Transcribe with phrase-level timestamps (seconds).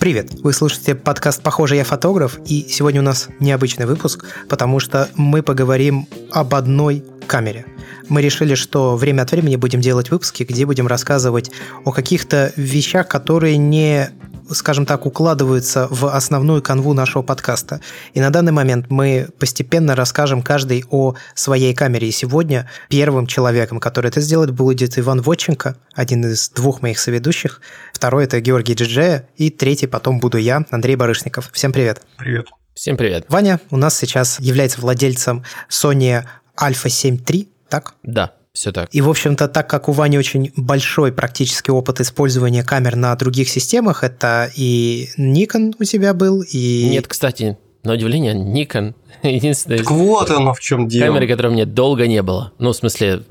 [0.00, 0.30] Привет!
[0.42, 5.42] Вы слушаете подкаст «Похоже, я фотограф», и сегодня у нас необычный выпуск, потому что мы
[5.42, 7.66] поговорим об одной камере.
[8.08, 11.50] Мы решили, что время от времени будем делать выпуски, где будем рассказывать
[11.84, 14.08] о каких-то вещах, которые не
[14.52, 17.80] скажем так, укладываются в основную канву нашего подкаста.
[18.14, 22.08] И на данный момент мы постепенно расскажем каждый о своей камере.
[22.08, 27.60] И сегодня первым человеком, который это сделает, будет Иван Водченко, один из двух моих соведущих.
[27.92, 29.28] Второй– это Георгий Джиджея.
[29.36, 31.50] И третий потом буду я, Андрей Барышников.
[31.52, 32.02] Всем привет.
[32.16, 32.46] Привет.
[32.74, 33.26] Всем привет.
[33.28, 36.24] Ваня у нас сейчас является владельцем Sony
[36.56, 37.94] Alpha 7 III, так?
[38.02, 38.32] Да.
[38.52, 38.88] Все так.
[38.92, 43.48] И, в общем-то, так как у Вани очень большой практический опыт использования камер на других
[43.48, 46.88] системах, это и Nikon у тебя был, и...
[46.90, 51.06] Нет, кстати, на удивление, Nikon единственная так вот оно в чем дело.
[51.14, 52.52] камера, которой мне долго не было.
[52.58, 53.22] Ну, в смысле,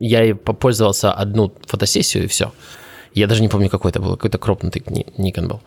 [0.00, 2.52] я и попользовался одну фотосессию, и все.
[3.14, 5.62] Я даже не помню, какой это был, какой-то кропнутый Nikon был.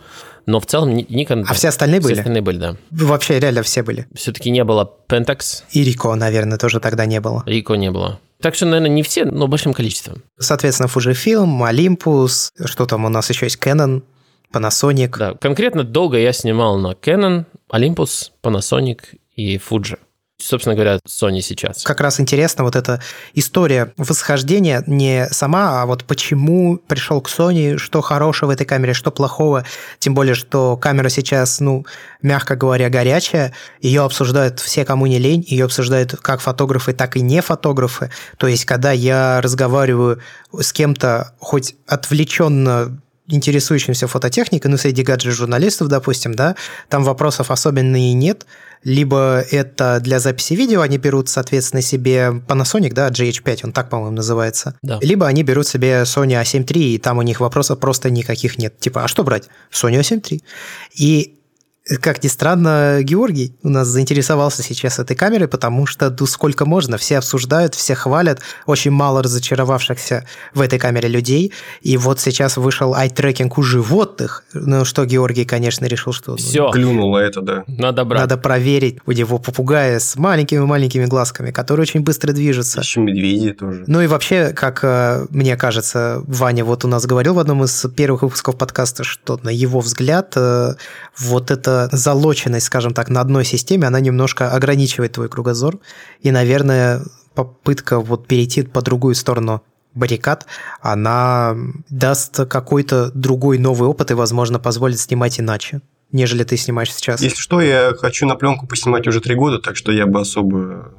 [0.46, 1.46] Но в целом Nikon...
[1.48, 2.14] А все остальные были?
[2.14, 2.76] Все остальные были, да.
[2.92, 4.08] Вообще реально все были?
[4.14, 5.64] Все-таки не было Pentax.
[5.72, 7.44] И Ricoh, наверное, тоже тогда не было.
[7.46, 8.20] Ricoh не было.
[8.42, 10.24] Так что, наверное, не все, но большим количеством.
[10.40, 14.04] Соответственно, Fujifilm, Olympus, что там у нас еще есть, Canon,
[14.52, 15.18] Panasonic.
[15.18, 19.00] Да, конкретно долго я снимал на Canon, Olympus, Panasonic
[19.36, 19.98] и Fuji
[20.42, 21.84] собственно говоря, Sony сейчас.
[21.84, 23.02] Как раз интересно вот эта
[23.34, 28.94] история восхождения не сама, а вот почему пришел к Sony, что хорошего в этой камере,
[28.94, 29.66] что плохого,
[30.00, 31.86] тем более, что камера сейчас, ну,
[32.22, 37.22] мягко говоря, горячая, ее обсуждают все, кому не лень, ее обсуждают как фотографы, так и
[37.22, 38.12] не фотографы.
[38.38, 40.20] То есть, когда я разговариваю
[40.58, 43.01] с кем-то, хоть отвлеченно
[43.34, 46.56] интересующимся фототехникой, ну, среди гаджет-журналистов, допустим, да,
[46.90, 48.46] там вопросов особенно и нет,
[48.84, 54.16] либо это для записи видео они берут, соответственно, себе Panasonic, да, GH5, он так, по-моему,
[54.16, 54.76] называется.
[54.82, 55.00] Да.
[55.02, 58.80] Либо они берут себе Sony A7 III, и там у них вопросов просто никаких нет.
[58.80, 59.50] Типа, а что брать?
[59.72, 60.42] Sony A7 III.
[60.96, 61.41] И
[62.00, 66.98] как ни странно, Георгий у нас заинтересовался сейчас этой камерой, потому что ну, сколько можно,
[66.98, 71.54] все обсуждают, все хвалят, очень мало разочаровавшихся в этой камере людей.
[71.82, 74.44] И вот сейчас вышел ай-трекинг у животных.
[74.54, 76.36] Ну что, Георгий, конечно, решил, что...
[76.36, 76.66] Все.
[76.66, 77.64] Ну, Клюнуло это, да.
[77.68, 78.22] Надо брать.
[78.22, 82.82] Надо проверить у него попугая с маленькими-маленькими глазками, который очень быстро движется.
[82.82, 83.86] Еще медведи тоже.
[83.88, 87.86] Ну и вообще, как э, мне кажется, Ваня вот у нас говорил в одном из
[87.96, 90.76] первых выпусков подкаста, что на его взгляд э,
[91.18, 95.80] вот это эта залоченность, скажем так, на одной системе, она немножко ограничивает твой кругозор.
[96.22, 97.02] И, наверное,
[97.36, 100.46] попытка вот перейти по другую сторону баррикад,
[100.82, 101.56] она
[101.90, 107.22] даст какой-то другой новый опыт и, возможно, позволит снимать иначе, нежели ты снимаешь сейчас.
[107.22, 110.94] Если что, я хочу на пленку поснимать уже три года, так что я бы особо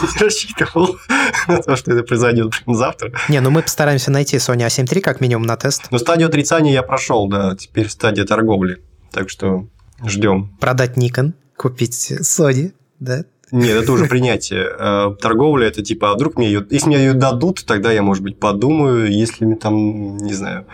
[0.00, 0.96] не рассчитывал
[1.48, 3.12] на то, что это произойдет завтра.
[3.28, 5.86] Не, ну мы постараемся найти Sony A7 III как минимум на тест.
[5.90, 8.82] Но стадию отрицания я прошел, да, теперь стадия торговли.
[9.12, 9.68] Так что
[10.04, 10.56] Ждем.
[10.60, 13.24] Продать Nikon, купить Sony, да?
[13.52, 14.68] Нет, это уже принятие.
[14.78, 16.66] Э, торговля это типа, а вдруг мне ее...
[16.68, 20.66] Если мне ее дадут, тогда я, может быть, подумаю, если мне там, не знаю,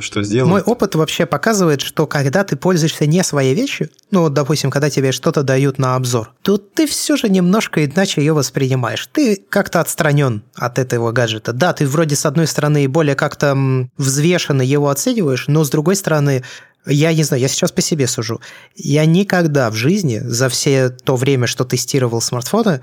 [0.00, 0.48] что сделать.
[0.48, 4.90] Мой опыт вообще показывает, что когда ты пользуешься не своей вещью, ну вот, допустим, когда
[4.90, 9.08] тебе что-то дают на обзор, то ты все же немножко иначе ее воспринимаешь.
[9.12, 11.52] Ты как-то отстранен от этого гаджета.
[11.52, 13.56] Да, ты вроде с одной стороны более как-то
[13.96, 16.44] взвешенно его оцениваешь, но с другой стороны
[16.86, 18.40] я не знаю, я сейчас по себе сужу.
[18.76, 22.80] Я никогда в жизни, за все то время, что тестировал смартфоны,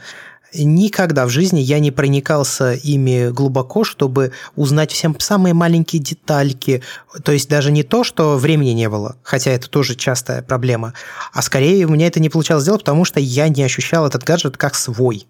[0.53, 6.81] никогда в жизни я не проникался ими глубоко, чтобы узнать всем самые маленькие детальки.
[7.23, 10.94] То есть даже не то, что времени не было, хотя это тоже частая проблема,
[11.34, 14.57] а скорее у меня это не получалось сделать, потому что я не ощущал этот гаджет
[14.57, 15.28] как свой.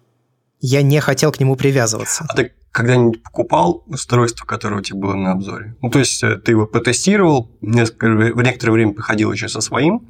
[0.62, 2.24] Я не хотел к нему привязываться.
[2.28, 5.76] А ты когда-нибудь покупал устройство, которое у тебя было на обзоре?
[5.82, 10.06] Ну, то есть, э, ты его потестировал, несколько, в некоторое время походил еще со своим,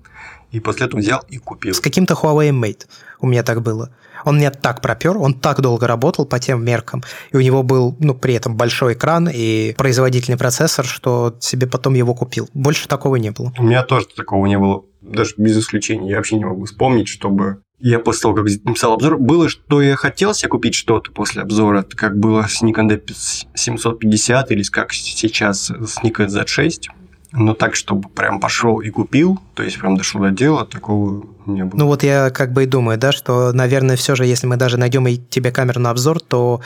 [0.51, 1.75] и после этого взял и купил.
[1.75, 2.87] С каким-то Huawei Mate
[3.19, 3.91] у меня так было.
[4.25, 7.03] Он меня так пропер, он так долго работал по тем меркам,
[7.33, 11.95] и у него был, ну, при этом большой экран и производительный процессор, что себе потом
[11.95, 12.49] его купил.
[12.53, 13.53] Больше такого не было.
[13.59, 16.11] У меня тоже такого не было, даже без исключения.
[16.11, 19.97] Я вообще не могу вспомнить, чтобы я после того, как написал обзор, было, что я
[19.97, 25.99] хотел себе купить что-то после обзора, как было с Nikon D750 или как сейчас с
[26.03, 26.85] Nikon Z6.
[27.33, 31.65] Но так, чтобы прям пошел и купил, то есть прям дошло до дела, такого не
[31.65, 31.79] было.
[31.79, 34.77] Ну вот я как бы и думаю, да, что, наверное, все же, если мы даже
[34.77, 36.61] найдем и тебе камеру на обзор, то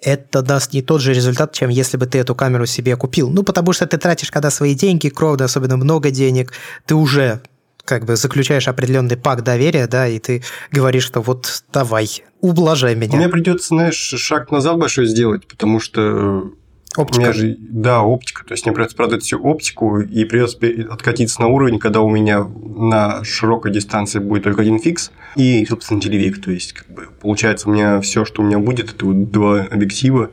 [0.00, 3.30] это даст не тот же результат, чем если бы ты эту камеру себе купил.
[3.30, 6.52] Ну, потому что ты тратишь, когда свои деньги, кровно, особенно много денег,
[6.84, 7.40] ты уже
[7.84, 12.08] как бы заключаешь определенный пак доверия, да, и ты говоришь, что вот давай,
[12.40, 13.16] ублажай меня.
[13.16, 16.52] Мне придется, знаешь, шаг назад большой сделать, потому что
[16.96, 17.18] Оптика.
[17.18, 18.44] У меня же, да, оптика.
[18.44, 20.58] То есть мне придется продать всю оптику, и придется
[20.90, 26.00] откатиться на уровень, когда у меня на широкой дистанции будет только один фикс и, собственно,
[26.00, 26.40] телевик.
[26.40, 29.62] То есть, как бы, получается, у меня все, что у меня будет, это вот два
[29.62, 30.30] объектива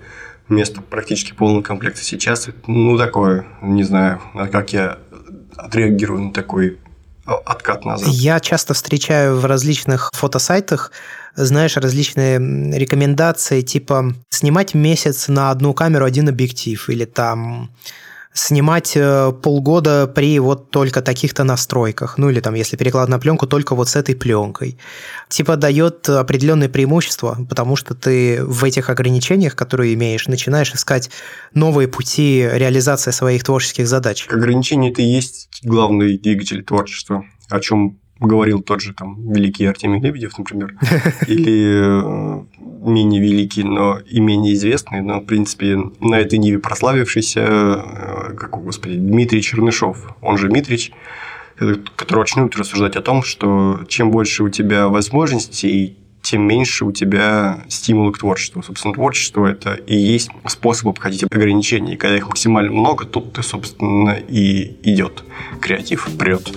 [0.50, 2.04] вместо практически полного комплекта.
[2.04, 4.22] Сейчас, ну, такое, не знаю,
[4.52, 5.00] как я
[5.58, 6.78] отреагирую на такой
[7.26, 8.08] откат назад.
[8.10, 10.92] Я часто встречаю в различных фотосайтах
[11.36, 12.40] знаешь, различные
[12.78, 17.72] рекомендации, типа снимать месяц на одну камеру один объектив, или там
[18.34, 23.46] снимать э, полгода при вот только таких-то настройках, ну или там, если переклад на пленку,
[23.46, 24.78] только вот с этой пленкой.
[25.28, 31.10] Типа дает определенные преимущества, потому что ты в этих ограничениях, которые имеешь, начинаешь искать
[31.54, 34.28] новые пути реализации своих творческих задач.
[34.30, 40.00] Ограничения это и есть главный двигатель творчества, о чем говорил тот же там великий Артемий
[40.00, 40.76] Лебедев, например,
[41.28, 42.44] или э,
[42.88, 48.52] менее великий, но и менее известный, но, в принципе, на этой ниве прославившийся, э, как,
[48.64, 50.92] господи, Дмитрий Чернышов, он же Дмитрич,
[51.96, 56.92] который очень любит рассуждать о том, что чем больше у тебя возможностей, тем меньше у
[56.92, 58.62] тебя стимула к творчеству.
[58.64, 61.96] Собственно, творчество– это и есть способ обходить ограничения.
[61.96, 65.24] И когда их максимально много, тут ты, собственно, и идет
[65.60, 66.52] креатив вперед.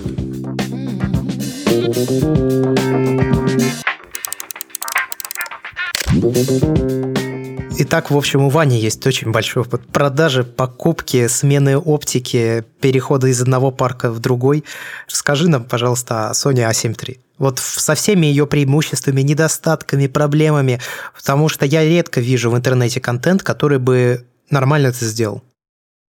[7.77, 13.41] Итак, в общем, у Вани есть очень большой опыт продажи, покупки, смены оптики, перехода из
[13.41, 14.65] одного парка в другой.
[15.07, 17.17] Скажи нам, пожалуйста, о Sony A7 III.
[17.37, 20.81] Вот со всеми ее преимуществами, недостатками, проблемами,
[21.15, 25.43] потому что я редко вижу в интернете контент, который бы нормально это сделал.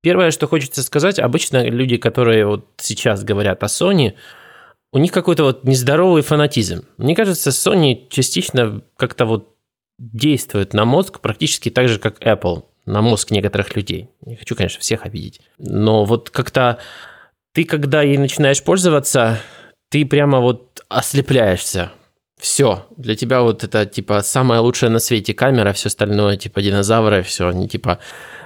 [0.01, 4.15] Первое, что хочется сказать, обычно люди, которые вот сейчас говорят о Sony,
[4.95, 6.85] у них какой-то вот нездоровый фанатизм.
[6.97, 9.57] Мне кажется, Sony частично как-то вот
[9.99, 14.09] действует на мозг практически так же, как Apple на мозг некоторых людей.
[14.25, 15.41] Не хочу, конечно, всех обидеть.
[15.57, 16.79] Но вот как-то
[17.53, 19.41] ты, когда ей начинаешь пользоваться,
[19.89, 21.91] ты прямо вот ослепляешься.
[22.39, 27.21] Все, для тебя вот это типа самая лучшая на свете камера, все остальное типа динозавры,
[27.21, 27.99] все, они типа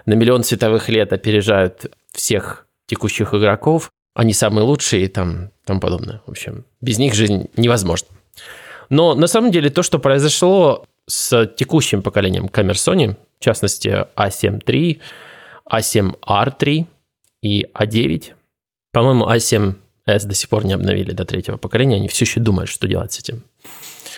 [0.07, 6.21] на миллион световых лет опережают всех текущих игроков они самые лучшие и там тому подобное.
[6.25, 8.09] В общем, без них жизнь невозможна.
[8.89, 14.61] Но на самом деле то, что произошло с текущим поколением камер Sony, в частности A7
[14.61, 14.99] III,
[15.71, 16.85] A7R3
[17.43, 18.33] и A9,
[18.91, 22.89] по-моему, A7S до сих пор не обновили до третьего поколения, они все еще думают, что
[22.89, 23.45] делать с этим.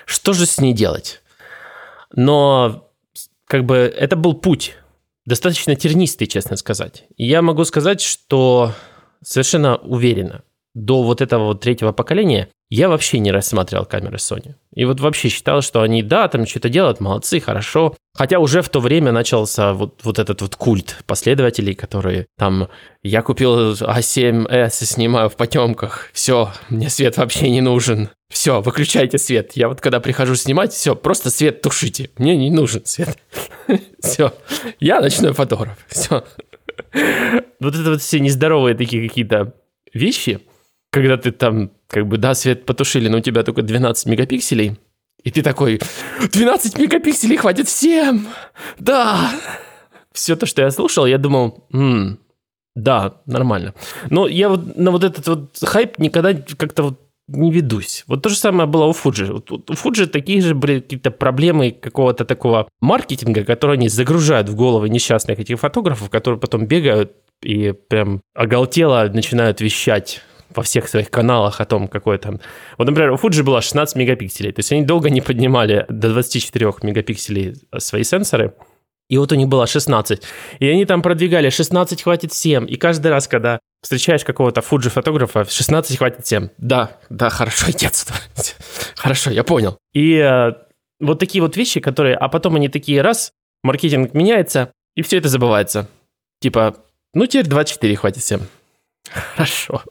[0.07, 1.21] Что же с ней делать?
[2.11, 2.89] Но
[3.45, 4.75] как бы это был путь,
[5.27, 7.03] достаточно тернистый, честно сказать.
[7.17, 8.73] Я могу сказать, что
[9.23, 14.55] совершенно уверенно, до вот этого вот третьего поколения я вообще не рассматривал камеры Sony.
[14.73, 17.97] И вот вообще считал, что они, да, там что-то делают, молодцы, хорошо.
[18.13, 22.69] Хотя уже в то время начался вот, вот этот вот культ последователей, которые там,
[23.03, 28.09] я купил А7S и снимаю в потемках, все, мне свет вообще не нужен.
[28.29, 29.51] Все, выключайте свет.
[29.55, 32.09] Я вот когда прихожу снимать, все, просто свет тушите.
[32.17, 33.17] Мне не нужен свет.
[33.99, 34.33] Все,
[34.79, 35.77] я ночной фотограф.
[35.89, 36.23] Все.
[37.59, 39.53] Вот это вот все нездоровые такие какие-то
[39.93, 40.39] вещи,
[40.91, 44.77] когда ты там, как бы, да, свет потушили, но у тебя только 12 мегапикселей,
[45.23, 45.79] и ты такой,
[46.31, 48.27] 12 мегапикселей хватит всем!
[48.79, 49.31] Да!
[50.11, 52.19] Все то, что я слушал, я думал, м-м,
[52.75, 53.73] да, нормально.
[54.09, 58.03] Но я вот на вот этот вот хайп никогда как-то вот не ведусь.
[58.07, 58.93] Вот то же самое было у.
[58.93, 64.55] Вот, у Fuji такие же были какие-то проблемы какого-то такого маркетинга, которые они загружают в
[64.55, 67.11] головы несчастных этих фотографов, которые потом бегают
[67.41, 70.21] и прям оголтело начинают вещать
[70.55, 72.39] во всех своих каналах о том, какой там...
[72.77, 76.73] Вот, например, у Fuji было 16 мегапикселей, то есть они долго не поднимали до 24
[76.83, 78.53] мегапикселей свои сенсоры,
[79.11, 80.21] и вот у них было 16.
[80.59, 82.63] И они там продвигали 16 хватит всем.
[82.63, 86.49] И каждый раз, когда встречаешь какого-то фуджи фотографа, 16 хватит всем.
[86.57, 88.13] Да, да, хорошо, отсюда.
[88.95, 89.77] Хорошо, я понял.
[89.91, 90.53] И э,
[91.01, 92.15] вот такие вот вещи, которые...
[92.15, 95.89] А потом они такие, раз, маркетинг меняется, и все это забывается.
[96.39, 96.77] Типа,
[97.13, 98.47] ну теперь 24 хватит всем.
[99.35, 99.83] Хорошо.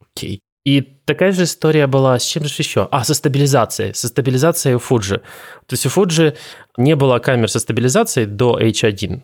[0.00, 0.40] Окей.
[0.64, 2.88] И такая же история была с чем же еще?
[2.90, 3.94] А, со стабилизацией.
[3.94, 5.18] Со стабилизацией у Fuji.
[5.18, 6.36] То есть у Fuji
[6.78, 9.20] не было камер со стабилизацией до H1.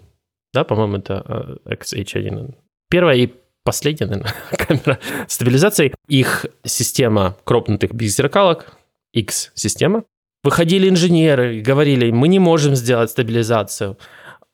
[0.53, 2.51] Да, по-моему, это XH1.
[2.51, 2.53] Э,
[2.91, 3.33] Первая и
[3.65, 5.95] последняя, наверное, камера с стабилизацией.
[6.09, 8.77] Их система кропнутых беззеркалок,
[9.15, 10.05] X-система.
[10.43, 13.99] Выходили инженеры и говорили, мы не можем сделать стабилизацию.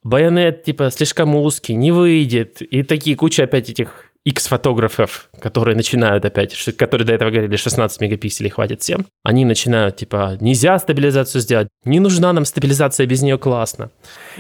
[0.03, 2.63] Байонет, типа, слишком узкий, не выйдет.
[2.63, 8.51] И такие куча опять этих X-фотографов, которые начинают опять, которые до этого говорили, 16 мегапикселей
[8.51, 13.91] хватит всем, они начинают, типа, нельзя стабилизацию сделать, не нужна нам стабилизация, без нее классно.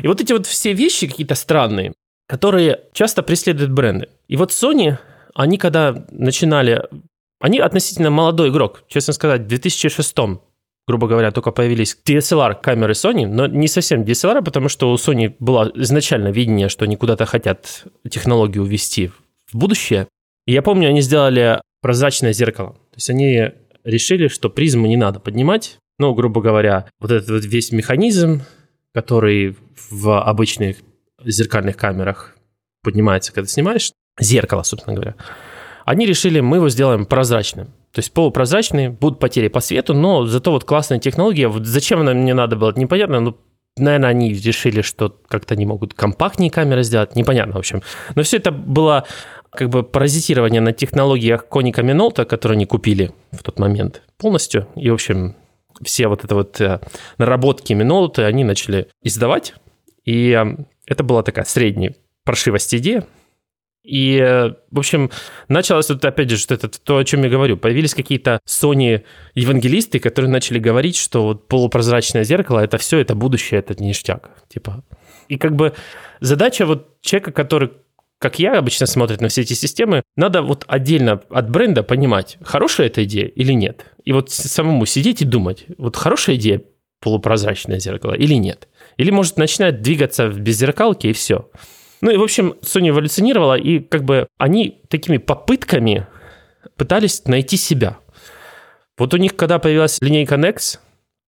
[0.02, 1.92] И вот эти вот все вещи какие-то странные,
[2.28, 4.08] которые часто преследуют бренды.
[4.26, 4.98] И вот Sony,
[5.34, 6.82] они когда начинали...
[7.38, 10.16] Они относительно молодой игрок, честно сказать, в 2006
[10.88, 15.34] грубо говоря, только появились DSLR камеры Sony, но не совсем DSLR, потому что у Sony
[15.40, 19.10] было изначально видение, что они куда-то хотят технологию увести
[19.50, 20.08] в будущее.
[20.46, 22.72] И я помню, они сделали прозрачное зеркало.
[22.72, 23.52] То есть они
[23.84, 25.78] решили, что призму не надо поднимать.
[25.98, 28.42] Ну, грубо говоря, вот этот вот весь механизм,
[28.92, 29.56] который
[29.90, 30.78] в обычных
[31.24, 32.36] зеркальных камерах
[32.82, 35.14] поднимается, когда снимаешь, зеркало, собственно говоря,
[35.84, 37.66] они решили, мы его сделаем прозрачным.
[37.92, 41.48] То есть полупрозрачный, будут потери по свету, но зато вот классная технология.
[41.48, 43.20] Вот зачем она мне надо было, непонятно.
[43.20, 43.38] Ну,
[43.78, 47.16] наверное, они решили, что как-то они могут компактнее камеры сделать.
[47.16, 47.82] Непонятно, в общем.
[48.14, 49.06] Но все это было
[49.56, 54.68] как бы паразитирование на технологиях Коника Минолта, которые они купили в тот момент полностью.
[54.76, 55.34] И, в общем,
[55.82, 56.80] все вот это вот э,
[57.18, 59.54] наработки Минолта они начали издавать.
[60.04, 61.94] И э, это была такая средняя
[62.24, 63.06] паршивость идея,
[63.86, 65.10] и, э, в общем,
[65.46, 67.56] началось вот опять же, что это то, о чем я говорю.
[67.56, 73.60] Появились какие-то Sony евангелисты, которые начали говорить, что вот полупрозрачное зеркало это все, это будущее,
[73.60, 74.30] это ништяк.
[74.48, 74.82] Типа.
[75.28, 75.72] И как бы
[76.18, 77.70] задача вот человека, который
[78.18, 82.86] как я обычно смотрит на все эти системы, надо вот отдельно от бренда понимать, хорошая
[82.86, 83.86] эта идея или нет.
[84.04, 86.62] И вот самому сидеть и думать, вот хорошая идея
[87.00, 88.68] полупрозрачное зеркало или нет.
[88.96, 91.50] Или может начинать двигаться без зеркалки и все.
[92.00, 96.06] Ну и, в общем, Sony эволюционировала, и как бы они такими попытками
[96.76, 97.98] пытались найти себя.
[98.98, 100.78] Вот у них, когда появилась линейка Nex,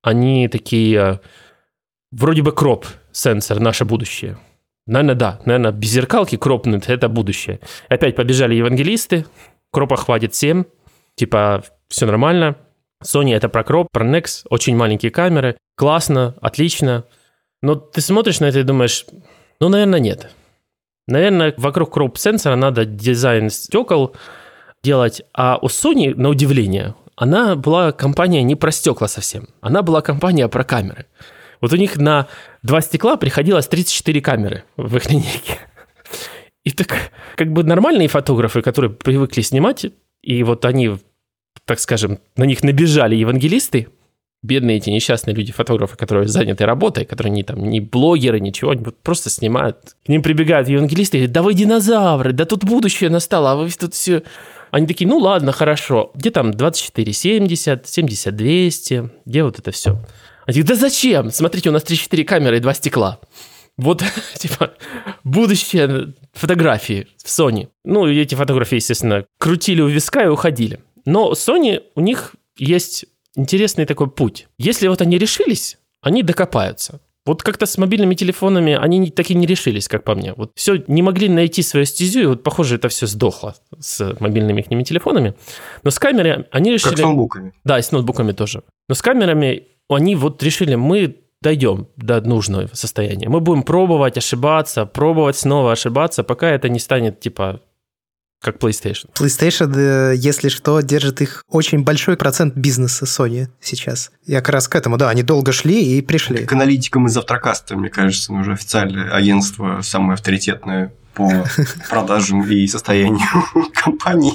[0.02, 1.18] они такие, э,
[2.10, 4.38] вроде бы кроп сенсор, наше будущее.
[4.88, 5.40] Наверное, да.
[5.44, 7.60] Наверное, без зеркалки кропнуть– это будущее.
[7.90, 9.26] Опять побежали евангелисты,
[9.70, 10.66] кропа хватит всем,
[11.14, 12.56] типа все нормально.
[13.04, 17.04] Sony это про кроп, про Nex, очень маленькие камеры, классно, отлично.
[17.62, 19.04] Но ты смотришь на это и думаешь,
[19.60, 20.30] ну, наверное, нет.
[21.06, 24.16] Наверное, вокруг кроп-сенсора надо дизайн стекол
[24.82, 30.00] делать, а у Sony, на удивление, она была компания не про стекла совсем, она была
[30.00, 31.06] компания про камеры.
[31.60, 32.28] Вот у них на
[32.62, 35.58] два стекла приходилось 34 камеры в их линейке.
[36.64, 39.86] И так как бы нормальные фотографы, которые привыкли снимать,
[40.22, 40.96] и вот они,
[41.64, 43.88] так скажем, на них набежали евангелисты,
[44.42, 48.84] бедные эти несчастные люди, фотографы, которые заняты работой, которые не там, не блогеры, ничего, они
[49.02, 49.96] просто снимают.
[50.04, 53.70] К ним прибегают евангелисты и говорят, да вы динозавры, да тут будущее настало, а вы
[53.70, 54.22] тут все...
[54.70, 59.98] Они такие, ну ладно, хорошо, где там 24, 70, 70, 200, где вот это все?
[60.48, 61.30] Они да зачем?
[61.30, 63.20] Смотрите, у нас 3-4 камеры и два стекла.
[63.76, 64.02] Вот,
[64.34, 64.72] типа,
[65.22, 67.68] будущее фотографии в Sony.
[67.84, 70.80] Ну, эти фотографии, естественно, крутили у виска и уходили.
[71.04, 73.04] Но Sony, у них есть
[73.36, 74.48] интересный такой путь.
[74.56, 77.02] Если вот они решились, они докопаются.
[77.26, 80.32] Вот как-то с мобильными телефонами они так и не решились, как по мне.
[80.32, 84.62] Вот все, не могли найти свою стезю, и вот, похоже, это все сдохло с мобильными
[84.62, 85.34] их телефонами.
[85.82, 86.94] Но с камерами они решили...
[86.94, 87.52] Как с ноутбуками.
[87.64, 88.62] Да, и с ноутбуками тоже.
[88.88, 93.28] Но с камерами они вот решили, мы дойдем до нужного состояния.
[93.28, 97.60] Мы будем пробовать ошибаться, пробовать снова ошибаться, пока это не станет, типа,
[98.40, 99.10] как PlayStation.
[99.14, 104.12] PlayStation, э, если что, держит их очень большой процент бизнеса Sony сейчас.
[104.26, 106.44] Я как раз к этому, да, они долго шли и пришли.
[106.44, 111.44] К аналитикам из Завтракаста, мне кажется, уже официальное агентство самое авторитетное по
[111.90, 113.26] продажам и состоянию
[113.74, 114.34] компании.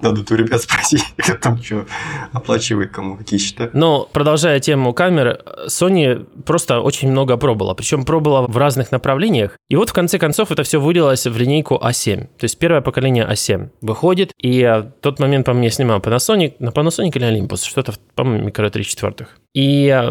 [0.00, 1.84] Надо у ребят спросить, кто там что
[2.32, 3.68] оплачивает, кому какие счета.
[3.74, 7.74] Но продолжая тему камер, Sony просто очень много пробовала.
[7.74, 9.58] Причем пробовала в разных направлениях.
[9.68, 12.22] И вот в конце концов это все вылилось в линейку A7.
[12.38, 14.32] То есть первое поколение A7 выходит.
[14.38, 18.70] И в тот момент, по мне, снимал Panasonic, на Panasonic или Olympus, что-то, по-моему, микро
[18.70, 19.38] 3 четвертых.
[19.54, 20.10] И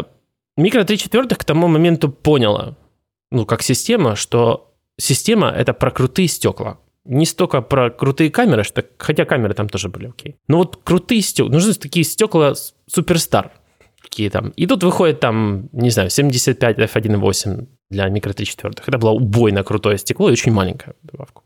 [0.56, 2.76] микро 3 четвертых к тому моменту поняла,
[3.32, 6.78] ну, как система, что система— это про крутые стекла.
[7.04, 10.36] Не столько про крутые камеры, что, хотя камеры там тоже были окей.
[10.48, 12.54] Но вот крутые стекла, нужны такие стекла
[12.86, 13.52] суперстар.
[14.00, 14.50] Какие там.
[14.50, 18.88] И тут выходит там, не знаю, 75 f1.8 для микро 3 четвертых.
[18.88, 21.42] Это было убойно крутое стекло и очень маленькое добавку.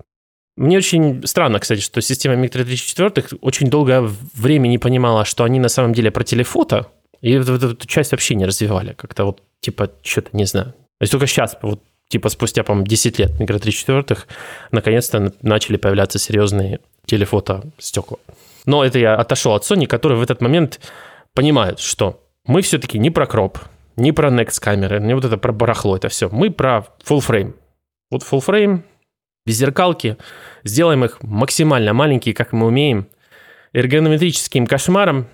[0.56, 5.44] Мне очень странно, кстати, что система микро 3 четвертых очень долгое время не понимала, что
[5.44, 6.88] они на самом деле про телефото,
[7.20, 8.92] и эту, эту, часть вообще не развивали.
[8.92, 10.72] Как-то вот, типа, что-то не знаю.
[10.72, 14.26] То есть только сейчас, вот типа спустя, по-моему, 10 лет микро 3 четвертых,
[14.70, 18.18] наконец-то начали появляться серьезные телефото стекла.
[18.66, 20.80] Но это я отошел от Sony, которые в этот момент
[21.34, 23.58] понимают, что мы все-таки не про кроп,
[23.96, 26.28] не про Next камеры, не вот это про барахло, это все.
[26.28, 27.54] Мы про full frame.
[28.10, 28.82] Вот full frame,
[29.46, 30.16] беззеркалки,
[30.64, 33.08] сделаем их максимально маленькие, как мы умеем,
[33.72, 35.28] эргонометрическим кошмаром,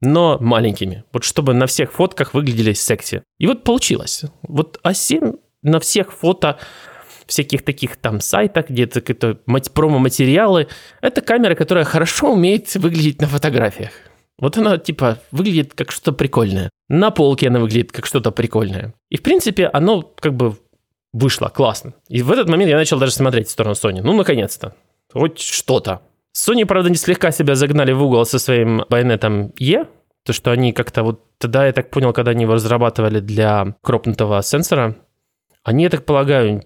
[0.00, 1.04] но маленькими.
[1.12, 3.22] Вот чтобы на всех фотках выглядели секси.
[3.38, 4.24] И вот получилось.
[4.42, 6.58] Вот А7 на всех фото
[7.26, 9.38] всяких таких там сайтах, где-то какие-то
[9.74, 10.68] промо-материалы.
[11.02, 13.90] Это камера, которая хорошо умеет выглядеть на фотографиях.
[14.38, 16.70] Вот она, типа, выглядит как что-то прикольное.
[16.88, 18.94] На полке она выглядит как что-то прикольное.
[19.10, 20.56] И, в принципе, оно как бы
[21.12, 21.92] вышло классно.
[22.08, 24.00] И в этот момент я начал даже смотреть в сторону Sony.
[24.02, 24.74] Ну, наконец-то.
[25.12, 26.02] Хоть что-то.
[26.36, 29.86] Sony, правда, не слегка себя загнали в угол со своим байонетом E,
[30.24, 34.42] то, что они как-то вот тогда, я так понял, когда они его разрабатывали для кропнутого
[34.42, 34.96] сенсора,
[35.68, 36.62] они, я так полагаю,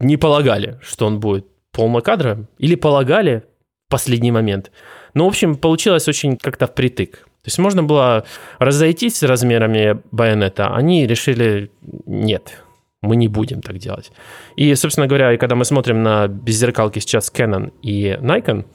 [0.00, 3.42] не полагали, что он будет полнокадровым, или полагали
[3.88, 4.70] в последний момент.
[5.14, 7.12] Ну, в общем, получилось очень как-то впритык.
[7.12, 8.24] То есть можно было
[8.58, 11.70] разойтись с размерами байонета, они решили,
[12.06, 12.62] нет,
[13.00, 14.12] мы не будем так делать.
[14.56, 18.66] И, собственно говоря, когда мы смотрим на беззеркалки сейчас Canon и Nikon,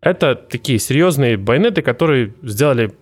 [0.00, 2.92] это такие серьезные байонеты, которые сделали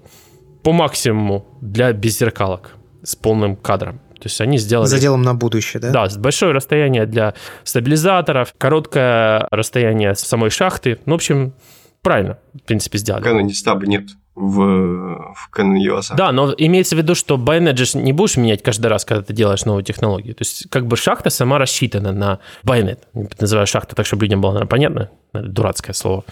[0.62, 4.00] по максимуму для беззеркалок с полным кадром.
[4.24, 4.86] То есть они сделали...
[4.86, 5.90] Заделом на будущее, да?
[5.90, 10.98] Да, большое расстояние для стабилизаторов, короткое расстояние с самой шахты.
[11.04, 11.52] Ну, в общем,
[12.00, 13.22] правильно, в принципе, сделали.
[13.22, 14.04] Canon стаба нет
[14.34, 16.16] в, в Canon EOS.
[16.16, 19.34] Да, но имеется в виду, что байонет же не будешь менять каждый раз, когда ты
[19.34, 20.34] делаешь новую технологию.
[20.34, 23.06] То есть как бы шахта сама рассчитана на байонет.
[23.38, 25.10] Называю шахту так, чтобы людям было наверное, понятно.
[25.34, 26.24] Дурацкое слово.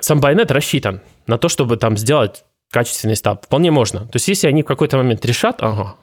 [0.00, 3.46] Сам байонет рассчитан на то, чтобы там сделать качественный стаб.
[3.46, 4.00] Вполне можно.
[4.00, 5.96] То есть если они в какой-то момент решат, ага,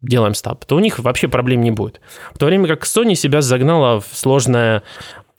[0.00, 2.00] делаем стаб, то у них вообще проблем не будет.
[2.32, 4.82] В то время как Sony себя загнала в сложное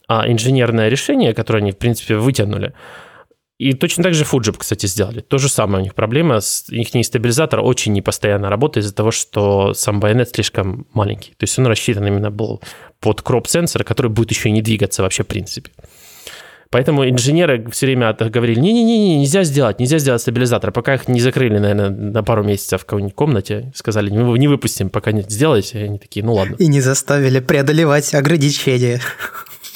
[0.07, 2.73] а, инженерное решение, которое они, в принципе, вытянули.
[3.59, 5.19] И точно так же Fujib, кстати, сделали.
[5.19, 6.39] То же самое у них проблема.
[6.69, 11.31] Их стабилизатор очень непостоянно работает из-за того, что сам байонет слишком маленький.
[11.31, 12.61] То есть он рассчитан именно был
[13.01, 15.71] под кроп-сенсор, который будет еще и не двигаться вообще в принципе.
[16.71, 21.57] Поэтому инженеры все время говорили, не-не-не, нельзя сделать, нельзя сделать стабилизатор, пока их не закрыли,
[21.57, 25.83] наверное, на пару месяцев в какой-нибудь комнате, сказали, не, не выпустим, пока не сделаете, и
[25.83, 26.55] они такие, ну ладно.
[26.59, 29.01] И не заставили преодолевать ограничения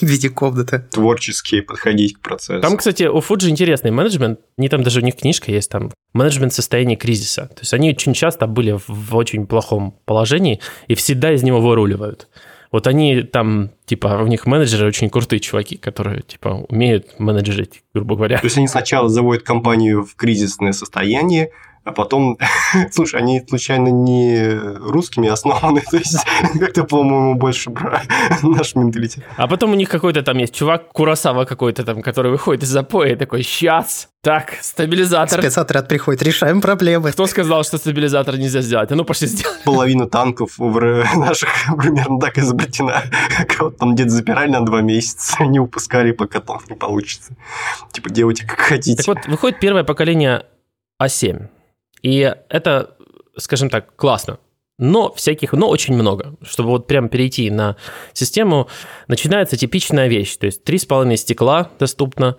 [0.02, 0.86] в виде комнаты.
[0.92, 2.62] Творчески подходить к процессу.
[2.62, 6.54] Там, кстати, у Fuji интересный менеджмент, не там даже у них книжка есть, там менеджмент
[6.54, 7.48] состояния кризиса.
[7.48, 12.28] То есть они очень часто были в очень плохом положении и всегда из него выруливают.
[12.74, 18.16] Вот они там, типа, у них менеджеры очень крутые чуваки, которые, типа, умеют менеджерить, грубо
[18.16, 18.40] говоря.
[18.40, 21.52] То есть они сначала заводят компанию в кризисное состояние,
[21.84, 22.38] а потом,
[22.92, 26.26] слушай, они случайно не русскими основаны, то есть
[26.60, 28.02] как-то, по-моему, больше про
[28.42, 29.24] наш менталитет.
[29.36, 33.14] А потом у них какой-то там есть чувак, Курасава какой-то там, который выходит из запоя
[33.14, 35.42] и такой, сейчас, так, стабилизатор.
[35.42, 37.12] Спецотряд приходит, решаем проблемы.
[37.12, 38.90] Кто сказал, что стабилизатор нельзя сделать?
[38.90, 39.64] А ну, пошли сделать.
[39.66, 40.80] Половина танков в
[41.18, 43.04] наших примерно так изобретена.
[43.50, 47.36] Кого-то там где-то запирали на два месяца, не упускали, пока танк не получится.
[47.92, 49.04] Типа, делайте как хотите.
[49.04, 50.46] Так вот, выходит первое поколение
[51.02, 51.50] А7.
[52.04, 52.96] И это,
[53.38, 54.38] скажем так, классно.
[54.78, 56.36] Но всяких, но очень много.
[56.42, 57.78] Чтобы вот прям перейти на
[58.12, 58.68] систему,
[59.08, 60.36] начинается типичная вещь.
[60.38, 62.38] То есть 3,5 стекла доступно,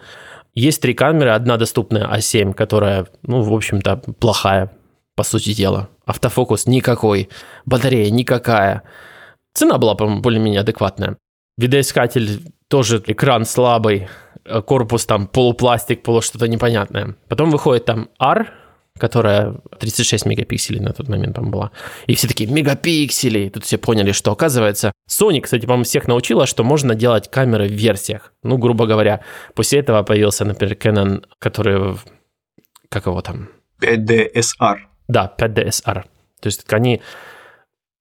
[0.55, 4.71] есть три камеры, одна доступная А7, которая, ну, в общем-то, плохая,
[5.17, 5.89] по сути дела.
[6.07, 7.29] Автофокус никакой,
[7.65, 8.83] батарея никакая.
[9.55, 11.17] Цена была, по-моему, более-менее адекватная.
[11.57, 14.09] Видоискатель тоже экран слабый,
[14.67, 17.17] корпус там полупластик, полу что-то непонятное.
[17.29, 18.53] Потом выходит там R,
[18.99, 21.71] которая 36 мегапикселей на тот момент там была.
[22.07, 23.49] И все такие, мегапиксели!
[23.49, 24.93] Тут все поняли, что оказывается...
[25.11, 28.33] Sony, кстати, по-моему, всех научила, что можно делать камеры в версиях.
[28.43, 29.21] Ну, грубо говоря.
[29.55, 31.97] После этого появился, например, Canon, который...
[32.89, 33.49] Как его там?
[33.81, 34.77] 5DSR.
[35.09, 36.05] Да, 5DSR.
[36.41, 37.01] То есть они...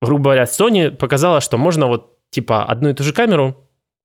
[0.02, 3.56] Грубо говоря, Sony показала, что можно вот типа одну и ту же камеру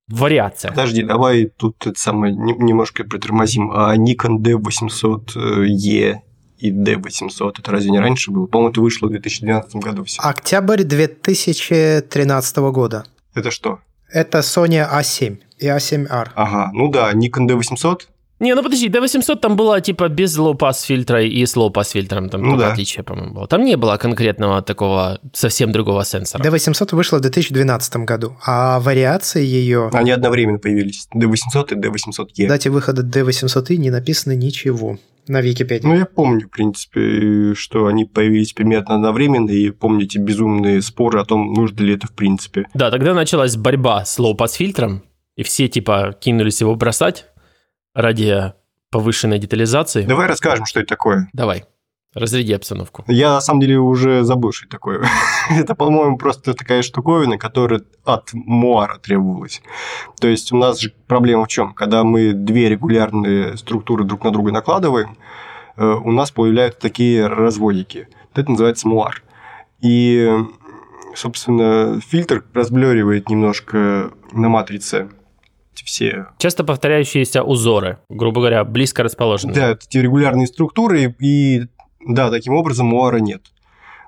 [0.08, 0.70] вариация.
[0.70, 3.70] Подожди, давай тут это самое немножко притормозим.
[3.72, 6.20] А Nikon D800E
[6.58, 7.52] и D800.
[7.58, 8.46] Это разве не раньше было?
[8.46, 10.20] По-моему, это вышло в 2012 году все.
[10.22, 13.04] Октябрь 2013 года.
[13.34, 13.80] Это что?
[14.10, 16.30] Это Sony A7 и A7R.
[16.34, 18.02] Ага, ну да, Nikon D800
[18.40, 22.42] не, ну подожди, D800 там была типа без low-pass фильтра и с low-pass фильтром, там
[22.42, 22.72] ну, да.
[22.72, 23.46] отличие, по-моему, было.
[23.48, 26.42] Там не было конкретного такого совсем другого сенсора.
[26.42, 29.90] D800 вышла в 2012 году, а вариации ее...
[29.92, 32.48] Они одновременно появились, D800 и D800E.
[32.48, 35.86] Дате выхода D800E не написано ничего на Википедии.
[35.86, 41.20] Ну, я помню, в принципе, что они появились примерно одновременно, и помню эти безумные споры
[41.20, 42.66] о том, нужно ли это в принципе.
[42.74, 45.02] Да, тогда началась борьба с low-pass фильтром,
[45.36, 47.26] и все типа кинулись его бросать,
[47.98, 48.52] ради
[48.90, 50.04] повышенной детализации.
[50.04, 51.28] Давай расскажем, что это такое.
[51.32, 51.64] Давай.
[52.14, 53.04] Разряди обстановку.
[53.08, 55.04] Я, на самом деле, уже забыл, что это такое.
[55.50, 59.62] это, по-моему, просто такая штуковина, которая от Муара требовалась.
[60.20, 61.74] То есть, у нас же проблема в чем?
[61.74, 65.18] Когда мы две регулярные структуры друг на друга накладываем,
[65.76, 68.08] э, у нас появляются такие разводики.
[68.34, 69.22] Это называется Муар.
[69.80, 70.32] И,
[71.14, 75.08] собственно, фильтр разблеривает немножко на матрице
[75.84, 76.26] все...
[76.38, 79.52] Часто повторяющиеся узоры, грубо говоря, близко расположены.
[79.54, 81.66] Да, эти регулярные структуры, и
[82.06, 83.42] да, таким образом муара нет.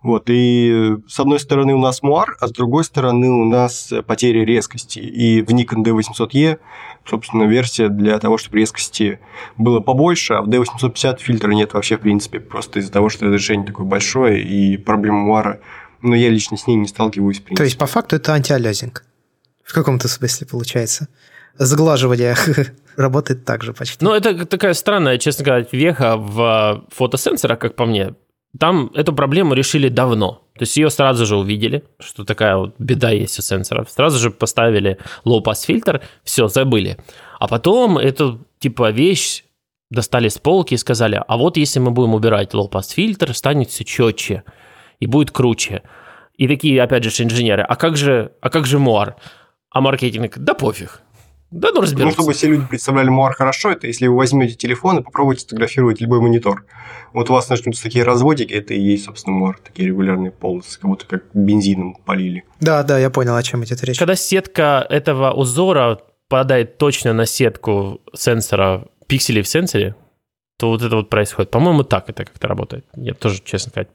[0.02, 4.46] Вот, и с одной стороны у нас муар, а с другой стороны у нас потеря
[4.46, 4.98] резкости.
[4.98, 6.59] И в Nikon D800E,
[7.04, 9.20] собственно, версия для того, чтобы резкости
[9.59, 13.66] было побольше, а в D850 фильтра нет вообще в принципе, просто из-за того, что разрешение
[13.66, 15.61] такое большое, и проблема муара,
[16.00, 17.40] но я лично с ней не сталкиваюсь.
[17.40, 17.56] В принципе.
[17.56, 19.04] То есть, по факту, это антиалязинг.
[19.62, 21.09] В каком-то смысле получается.
[21.58, 22.36] Сглаживание
[22.96, 24.04] работает так же почти.
[24.04, 28.14] Ну, это такая странная, честно говоря, веха в фотосенсорах, как по мне.
[28.58, 30.42] Там эту проблему решили давно.
[30.54, 33.90] То есть ее сразу же увидели, что такая вот беда есть у сенсоров.
[33.90, 36.98] Сразу же поставили low-pass фильтр, все, забыли.
[37.38, 39.44] А потом эту типа вещь
[39.90, 43.84] достали с полки и сказали, а вот если мы будем убирать low-pass фильтр, станет все
[43.84, 44.42] четче
[44.98, 45.82] и будет круче.
[46.36, 49.16] И такие, опять же, инженеры, а как же, а как же Муар?
[49.70, 51.00] А маркетинг, да пофиг.
[51.50, 52.16] Да, ну разберемся.
[52.16, 56.00] Ну, чтобы все люди представляли Муар хорошо, это если вы возьмете телефон и попробуйте сфотографировать
[56.00, 56.64] любой монитор.
[57.12, 60.88] Вот у вас начнутся такие разводики, это и есть, собственно, Муар, такие регулярные полосы, как
[60.88, 62.44] будто как бензином полили.
[62.60, 63.98] Да, да, я понял, о чем идет речь.
[63.98, 69.96] Когда сетка этого узора попадает точно на сетку сенсора, пикселей в сенсоре,
[70.56, 71.50] то вот это вот происходит.
[71.50, 72.84] По-моему, так это как-то работает.
[72.94, 73.88] Я тоже, честно сказать,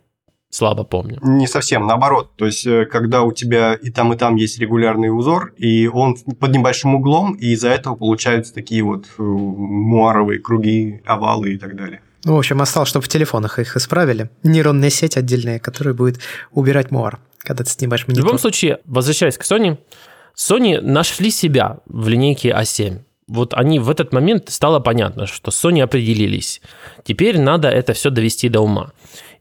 [0.55, 1.19] слабо помню.
[1.21, 2.31] Не совсем, наоборот.
[2.35, 6.15] То есть, э, когда у тебя и там, и там есть регулярный узор, и он
[6.15, 11.75] под небольшим углом, и из-за этого получаются такие вот э, муаровые круги, овалы и так
[11.75, 12.01] далее.
[12.23, 14.29] Ну, в общем, осталось, чтобы в телефонах их исправили.
[14.43, 16.19] Нейронная сеть отдельная, которая будет
[16.51, 18.23] убирать муар, когда ты снимаешь монитор.
[18.23, 19.77] В любом случае, возвращаясь к Sony,
[20.35, 22.99] Sony нашли себя в линейке A7.
[23.27, 26.61] Вот они в этот момент стало понятно, что Sony определились.
[27.03, 28.91] Теперь надо это все довести до ума.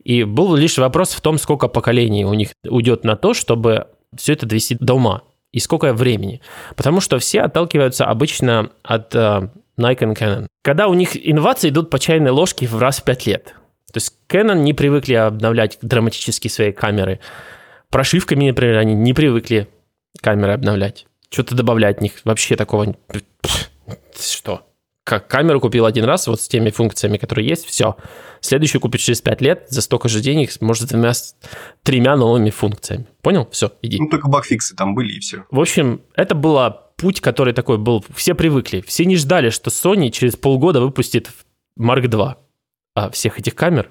[0.05, 4.35] И был лишь вопрос в том, сколько поколений у них уйдет на то, чтобы все
[4.35, 5.23] это довести до ума.
[5.53, 6.41] И сколько времени.
[6.77, 10.47] Потому что все отталкиваются обычно от uh, Nikon Canon.
[10.63, 13.55] Когда у них инновации идут по чайной ложке в раз в пять лет.
[13.93, 17.21] То есть Canon не привыкли обновлять драматически свои камеры.
[17.91, 19.69] Прошивками, например, они не привыкли
[20.21, 21.07] камеры обновлять.
[21.31, 22.15] Что-то добавлять в них.
[22.25, 22.97] Вообще такого...
[24.19, 24.67] Что?
[25.05, 27.97] Как камеру купил один раз вот с теми функциями, которые есть, все.
[28.41, 31.13] Следующую купить через 5 лет за столько же денег, может, двумя,
[31.83, 33.07] тремя новыми функциями.
[33.21, 33.47] Понял?
[33.51, 33.99] Все, иди.
[34.01, 35.45] Ну, только багфиксы там были и все.
[35.51, 36.59] В общем, это был
[36.97, 38.05] путь, который такой был.
[38.15, 38.83] Все привыкли.
[38.87, 41.31] Все не ждали, что Sony через полгода выпустит
[41.79, 42.37] Mark II
[42.95, 43.91] а, всех этих камер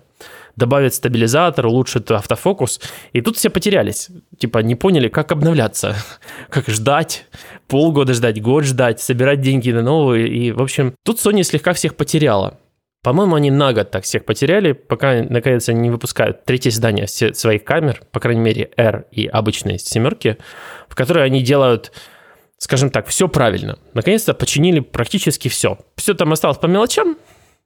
[0.56, 2.82] добавит стабилизатор, улучшит автофокус.
[3.12, 4.10] И тут все потерялись.
[4.38, 5.96] Типа не поняли, как обновляться,
[6.50, 7.26] как ждать,
[7.68, 10.28] полгода ждать, год ждать, собирать деньги на новые.
[10.28, 12.60] И, в общем, тут Sony слегка всех потеряла.
[13.02, 17.66] По-моему, они на год так всех потеряли, пока, наконец, они не выпускают третье издание своих
[17.66, 20.38] камер, по крайней мере, R и обычные семерки,
[20.88, 21.92] в которые они делают
[22.63, 23.78] скажем так, все правильно.
[23.94, 25.80] Наконец-то починили практически все.
[25.98, 27.18] Все там осталось по мелочам,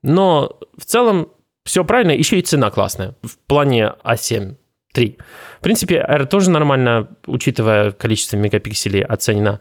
[0.02, 1.28] но в целом
[1.68, 3.14] все правильно, еще и цена классная.
[3.22, 4.56] В плане А7
[4.92, 5.18] 3.
[5.58, 9.60] В принципе, R тоже нормально, учитывая количество мегапикселей, оценена.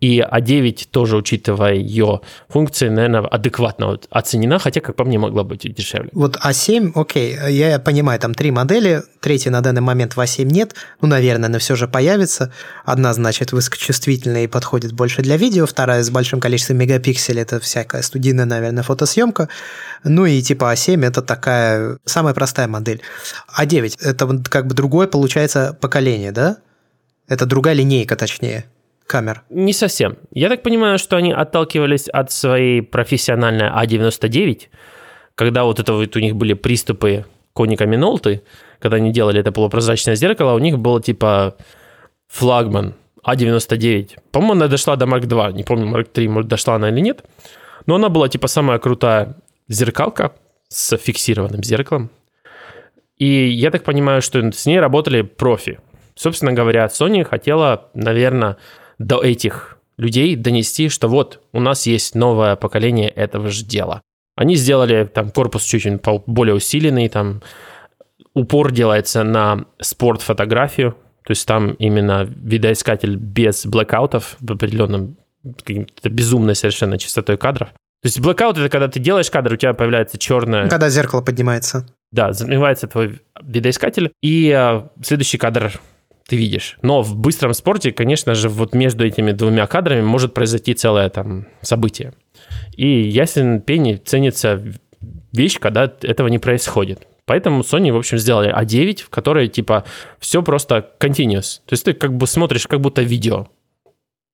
[0.00, 5.72] И А9 тоже, учитывая ее функции, наверное, адекватно оценена, хотя, как по мне, могла быть
[5.74, 6.10] дешевле.
[6.12, 10.74] Вот А7, окей, я понимаю, там три модели, третьей на данный момент в А7 нет,
[11.00, 12.52] ну, наверное, она все же появится.
[12.84, 18.02] Одна, значит, высокочувствительная и подходит больше для видео, вторая с большим количеством мегапикселей, это всякая
[18.02, 19.48] студийная, наверное, фотосъемка.
[20.04, 23.00] Ну и типа А7 это такая самая простая модель.
[23.58, 26.58] А9 это как бы другое, получается, поколение, да?
[27.28, 28.66] Это другая линейка, точнее
[29.06, 29.42] камер?
[29.50, 30.16] Не совсем.
[30.32, 34.68] Я так понимаю, что они отталкивались от своей профессиональной А99,
[35.34, 38.42] когда вот это вот у них были приступы коника Минолты,
[38.78, 41.56] когда они делали это полупрозрачное зеркало, у них было типа
[42.28, 42.94] флагман
[43.26, 44.18] А99.
[44.30, 45.52] По-моему, она дошла до Mark II.
[45.52, 47.24] Не помню, Mark III, может, дошла она или нет.
[47.86, 49.36] Но она была типа самая крутая
[49.68, 50.32] зеркалка
[50.68, 52.10] с фиксированным зеркалом.
[53.16, 55.80] И я так понимаю, что с ней работали профи.
[56.14, 58.56] Собственно говоря, Sony хотела, наверное,
[58.98, 64.02] до этих людей донести, что вот у нас есть новое поколение этого же дела.
[64.36, 67.42] Они сделали там корпус чуть-чуть более усиленный, там
[68.34, 70.92] упор делается на спорт-фотографию,
[71.24, 75.16] то есть там именно видоискатель без блэкаутов в определенном
[75.64, 77.70] каким-то безумной совершенно частотой кадров.
[78.02, 80.68] То есть blackout это когда ты делаешь кадр, у тебя появляется черное...
[80.68, 81.86] Когда зеркало поднимается.
[82.12, 85.80] Да, замывается твой видоискатель, и а, следующий кадр
[86.26, 86.78] ты видишь.
[86.82, 91.46] Но в быстром спорте, конечно же, вот между этими двумя кадрами может произойти целое там
[91.62, 92.14] событие.
[92.76, 94.62] И ясен пень ценится
[95.32, 97.06] вещь, когда этого не происходит.
[97.26, 99.84] Поэтому Sony, в общем, сделали A9, в которой, типа,
[100.20, 101.60] все просто continuous.
[101.66, 103.48] То есть ты как бы смотришь как будто видео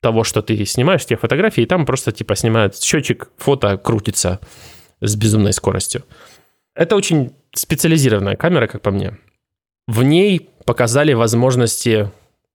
[0.01, 4.41] того, что ты снимаешь, те фотографии, и там просто, типа, снимают счетчик, фото крутится
[5.01, 6.05] с безумной скоростью.
[6.75, 9.19] Это очень специализированная камера, как по мне.
[9.87, 12.11] В ней показали возможности,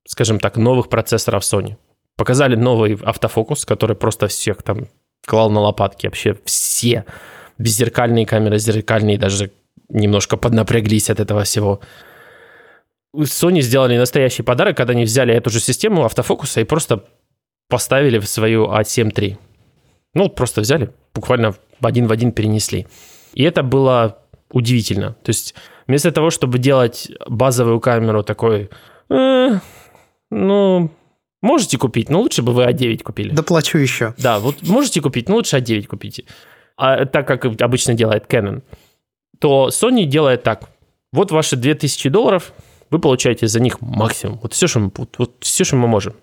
[0.07, 1.75] скажем так, новых процессоров Sony.
[2.15, 4.87] Показали новый автофокус, который просто всех там
[5.25, 6.07] клал на лопатки.
[6.07, 7.05] Вообще все
[7.57, 9.51] беззеркальные камеры, зеркальные даже
[9.89, 11.81] немножко поднапряглись от этого всего.
[13.15, 17.03] Sony сделали настоящий подарок, когда они взяли эту же систему автофокуса и просто
[17.69, 19.37] поставили в свою A7 III.
[20.13, 22.87] Ну, просто взяли, буквально один в один перенесли.
[23.33, 24.19] И это было
[24.51, 25.13] удивительно.
[25.23, 25.55] То есть
[25.87, 28.69] вместо того, чтобы делать базовую камеру такой,
[29.09, 29.59] э,
[30.29, 30.91] ну,
[31.41, 33.31] можете купить, но лучше бы вы А9 купили.
[33.31, 34.13] Доплачу еще.
[34.17, 36.25] Да, вот можете купить, но лучше А9 купите.
[36.77, 38.61] А так как обычно делает Canon,
[39.39, 40.69] то Sony делает так.
[41.11, 42.53] Вот ваши 2000 долларов,
[42.89, 44.39] вы получаете за них максимум.
[44.41, 46.13] Вот все, что мы, вот, вот все, что мы можем.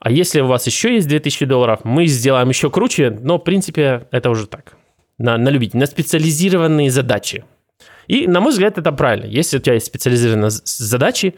[0.00, 4.06] А если у вас еще есть 2000 долларов, мы сделаем еще круче, но, в принципе,
[4.10, 4.76] это уже так.
[5.18, 7.44] На, на любить, на специализированные задачи.
[8.08, 9.26] И, на мой взгляд, это правильно.
[9.26, 11.34] Если у тебя есть специализированные задачи,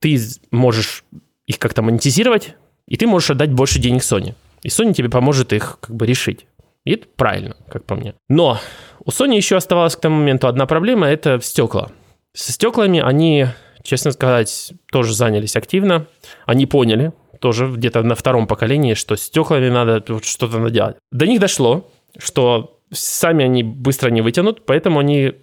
[0.00, 0.18] ты
[0.50, 1.04] можешь
[1.46, 2.54] их как-то монетизировать,
[2.86, 4.34] и ты можешь отдать больше денег Sony.
[4.62, 6.46] И Sony тебе поможет их как бы решить.
[6.84, 8.14] И это правильно, как по мне.
[8.28, 8.58] Но
[9.04, 11.90] у Sony еще оставалась к тому моменту одна проблема– это стекла.
[12.32, 13.46] Со стеклами они,
[13.82, 16.06] честно сказать, тоже занялись активно.
[16.46, 20.96] Они поняли, тоже где-то на втором поколении, что с стеклами надо что-то наделать.
[21.10, 25.34] До них дошло, что сами они быстро не вытянут, поэтому они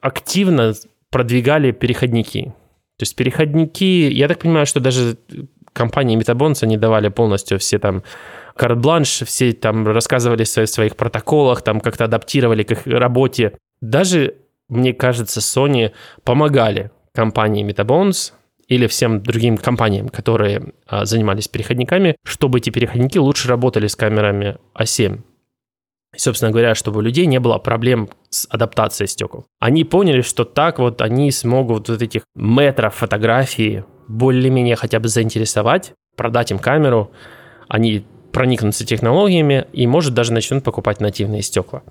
[0.00, 0.74] активно
[1.10, 2.54] продвигали переходники.
[2.98, 5.16] То есть переходники, я так понимаю, что даже
[5.72, 8.02] компании Metabonds они давали полностью все там
[8.56, 13.52] карт-бланш, все там рассказывали о своих протоколах, там как-то адаптировали к их работе.
[13.80, 14.34] Даже,
[14.68, 15.92] мне кажется, Sony
[16.24, 18.32] помогали компании Metabonds
[18.68, 24.58] или всем другим компаниям, которые а, занимались переходниками, чтобы эти переходники лучше работали с камерами
[24.78, 25.20] А7.
[26.16, 29.46] Собственно говоря, чтобы у людей не было проблем с адаптацией стекол.
[29.60, 35.92] Они поняли, что так вот они смогут вот этих метров фотографии более-менее хотя бы заинтересовать,
[36.16, 37.12] продать им камеру,
[37.68, 41.82] они проникнутся технологиями и, может, даже начнут покупать нативные стекла.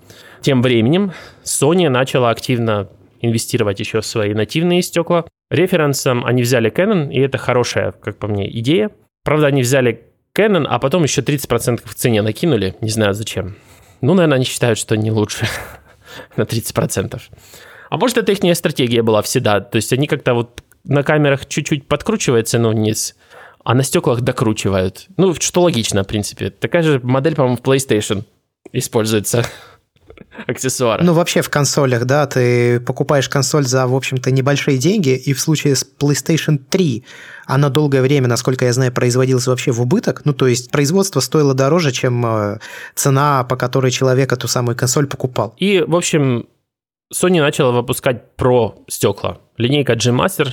[0.42, 2.90] Тем временем Sony начала активно
[3.22, 5.26] инвестировать еще в свои нативные стекла.
[5.50, 8.92] Референсом они взяли Canon, и это хорошая, как по мне, идея.
[9.24, 10.04] Правда, они взяли
[10.38, 13.56] Canon, а потом еще 30% в цене накинули, не знаю зачем.
[14.02, 15.48] Ну, наверное, они считают, что не лучше
[16.36, 17.22] на 30%.
[17.90, 19.60] А может, это их стратегия была всегда.
[19.60, 23.16] То есть они как-то вот на камерах чуть-чуть подкручивают цену вниз,
[23.64, 25.08] а на стеклах докручивают.
[25.18, 26.50] Ну, что логично, в принципе.
[26.50, 28.24] Такая же модель, по-моему, в PlayStation
[28.72, 29.46] используется
[30.48, 31.04] аксессуары.
[31.04, 35.40] Ну, вообще в консолях, да, ты покупаешь консоль за, в общем-то, небольшие деньги, и в
[35.40, 37.04] случае с PlayStation 3
[37.46, 40.22] она долгое время, насколько я знаю, производилась вообще в убыток.
[40.26, 42.60] Ну, то есть производство стоило дороже, чем э,
[42.96, 45.56] цена, по которой человек эту самую консоль покупал.
[45.58, 46.48] И, в общем,
[47.14, 49.40] Sony начала выпускать Pro стекла.
[49.58, 50.50] Линейка G-Master,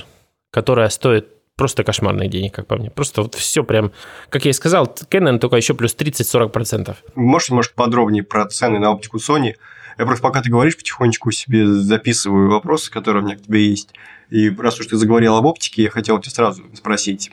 [0.51, 2.89] которая стоит просто кошмарных денег, как по мне.
[2.89, 3.91] Просто вот все прям,
[4.29, 6.95] как я и сказал, Canon только еще плюс 30-40%.
[7.15, 9.55] Можешь немножко подробнее про цены на оптику Sony?
[9.97, 13.93] Я просто пока ты говоришь, потихонечку себе записываю вопросы, которые у меня к тебе есть.
[14.29, 17.31] И раз уж ты заговорил об оптике, я хотел тебя сразу спросить.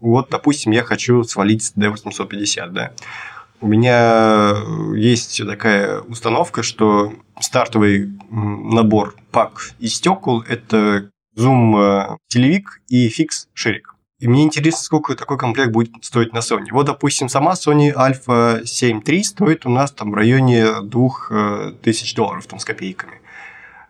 [0.00, 2.92] Вот, допустим, я хочу свалить с D850, да.
[3.60, 4.54] У меня
[4.96, 13.48] есть такая установка, что стартовый набор пак из стекол– это Zoom э, телевик и фикс
[13.52, 13.94] ширик.
[14.20, 16.66] И мне интересно, сколько такой комплект будет стоить на Sony.
[16.72, 22.46] Вот, допустим, сама Sony Alpha 7 III стоит у нас там в районе 2000 долларов
[22.46, 23.20] там, с копейками.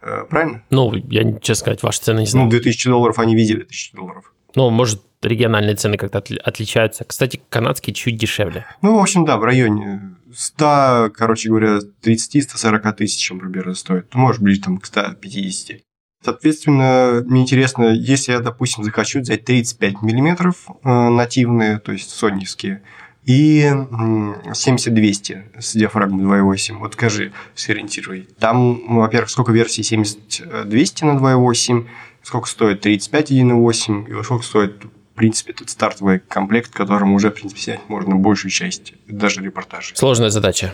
[0.03, 0.63] Э, правильно?
[0.71, 2.47] Ну, я, честно сказать, ваши цены не знаю.
[2.47, 4.33] Ну, 2000 долларов, они видели 2000 долларов.
[4.55, 7.05] Ну, может, региональные цены как-то отличаются.
[7.05, 8.67] Кстати, канадские чуть дешевле.
[8.83, 14.15] Ну, в общем, да, в районе 100, короче говоря, 30-140 тысяч, например, стоит.
[14.15, 15.81] Ну, может быть, там к 150.
[16.23, 22.83] Соответственно, мне интересно, если я, допустим, захочу взять 35 миллиметров э, нативные, то есть соневские,
[23.25, 26.79] и 70-200 с диафрагмой 2.8.
[26.79, 28.29] Вот скажи, сориентируй.
[28.39, 31.87] Там, во-первых, сколько версий 70-200 на 2.8,
[32.23, 37.35] сколько стоит 35 1.8, и сколько стоит, в принципе, этот стартовый комплект, которым уже, в
[37.35, 39.97] принципе, снять можно большую часть, даже репортажей.
[39.97, 40.73] Сложная задача.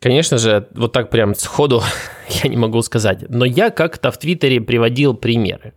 [0.00, 1.82] Конечно же, вот так прям сходу
[2.42, 3.24] я не могу сказать.
[3.28, 5.74] Но я как-то в Твиттере приводил примеры.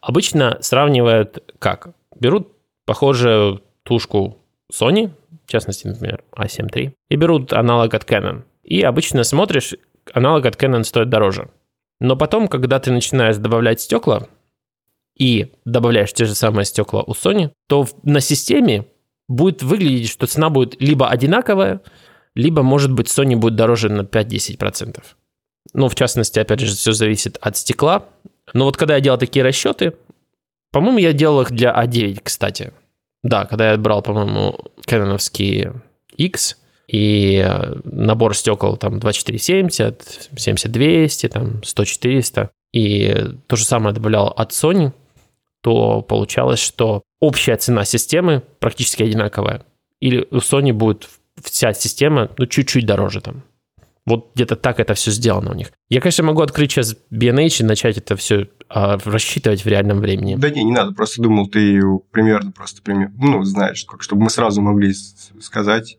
[0.00, 1.94] Обычно сравнивают как?
[2.18, 2.52] Берут
[2.84, 4.38] похожую тушку
[4.72, 5.10] Sony,
[5.46, 8.42] в частности, например, A7 III, и берут аналог от Canon.
[8.62, 9.74] И обычно смотришь,
[10.12, 11.50] аналог от Canon стоит дороже.
[12.00, 14.26] Но потом, когда ты начинаешь добавлять стекла
[15.16, 18.86] и добавляешь те же самые стекла у Sony, то на системе
[19.28, 21.80] будет выглядеть, что цена будет либо одинаковая,
[22.34, 25.02] либо, может быть, Sony будет дороже на 5-10%.
[25.74, 28.06] Ну, в частности, опять же, все зависит от стекла.
[28.52, 29.94] Но вот когда я делал такие расчеты,
[30.70, 32.72] по-моему, я делал их для А9, кстати.
[33.22, 35.68] Да, когда я брал, по-моему, кэноновский
[36.16, 43.14] X, и э, набор стекол там 2470, 7200, там 100-400, и
[43.46, 44.92] то же самое добавлял от Sony,
[45.62, 49.64] то получалось, что общая цена системы практически одинаковая.
[50.00, 51.08] Или у Sony будет
[51.42, 53.42] вся система, ну, чуть-чуть дороже там.
[54.04, 55.70] Вот где-то так это все сделано у них.
[55.88, 60.34] Я, конечно, могу открыть сейчас B&H и начать это все а, рассчитывать в реальном времени.
[60.36, 64.30] Да не, не надо, просто думал, ты примерно просто, пример, ну, знаешь, как, чтобы мы
[64.30, 64.92] сразу могли
[65.40, 65.98] сказать,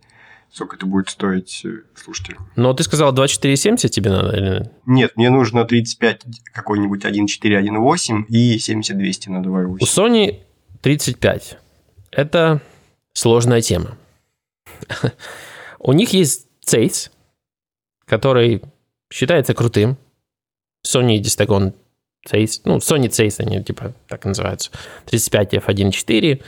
[0.51, 2.39] сколько это будет стоить э, слушателю.
[2.56, 8.58] Но ты сказал 24,70 тебе надо или Нет, мне нужно 35 какой-нибудь 1.4, 1.8 и
[8.58, 9.77] 70-200 на 2.8.
[9.79, 10.41] У Sony
[10.82, 11.58] 35.
[12.12, 12.62] Это
[13.13, 13.97] сложная тема.
[15.79, 17.12] У них есть Zeiss,
[18.05, 18.62] который
[19.12, 19.97] считается крутым.
[20.86, 21.73] Sony Distagon
[22.29, 24.71] Zeiss, ну, Sony Zeiss, они типа так называются.
[25.05, 26.43] 35 f1.4.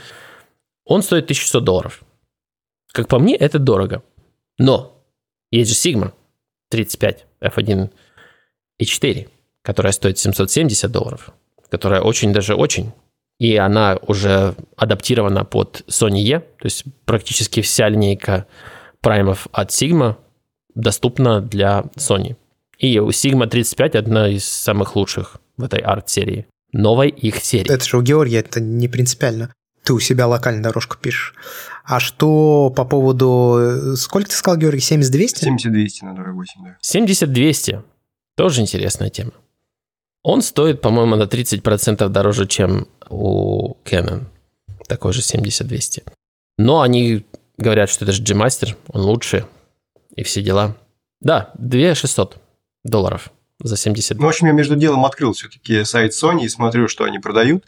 [0.84, 2.02] Он стоит 1600 долларов.
[2.92, 4.02] Как по мне, это дорого.
[4.58, 5.04] Но
[5.50, 6.12] есть же Sigma
[6.70, 7.90] 35 f1
[8.78, 9.28] и 4,
[9.62, 11.30] которая стоит 770 долларов,
[11.70, 12.92] которая очень даже очень.
[13.38, 18.46] И она уже адаптирована под Sony E, то есть практически вся линейка
[19.00, 20.16] праймов от Sigma
[20.74, 22.36] доступна для Sony.
[22.78, 26.46] И у Sigma 35 одна из самых лучших в этой арт-серии.
[26.72, 27.70] Новой их серии.
[27.70, 29.52] Это же у Георгия, это не принципиально.
[29.82, 31.34] Ты у себя локально дорожку пишешь.
[31.84, 33.94] А что по поводу...
[33.96, 34.80] Сколько ты сказал, Георгий?
[34.80, 35.46] 7200?
[35.46, 36.76] 70-200 на 2.8, да.
[36.82, 37.82] 70-200.
[38.34, 39.32] Тоже интересная тема.
[40.28, 44.24] Он стоит, по-моему, на 30% дороже, чем у Canon.
[44.88, 46.02] Такой же 70-200.
[46.58, 47.24] Но они
[47.58, 49.46] говорят, что это же G-Master, он лучше,
[50.16, 50.76] и все дела.
[51.20, 52.38] Да, 2 600
[52.82, 54.18] долларов за 70.
[54.18, 57.64] Ну, в общем, я между делом открыл все-таки сайт Sony и смотрю, что они продают.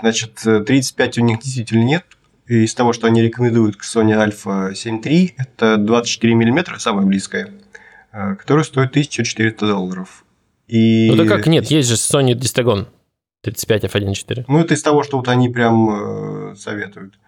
[0.00, 2.04] Значит, 35 у них действительно нет.
[2.48, 7.06] И из того, что они рекомендуют к Sony Alpha 7 III, это 24 мм, самая
[7.06, 7.52] близкая,
[8.10, 10.24] э, которая стоит 1400 долларов.
[10.72, 11.10] И...
[11.10, 12.86] Ну да как нет, есть же Sony Distagon
[13.42, 14.44] 35 f1.4.
[14.48, 17.18] Ну это из того, что вот они прям э, советуют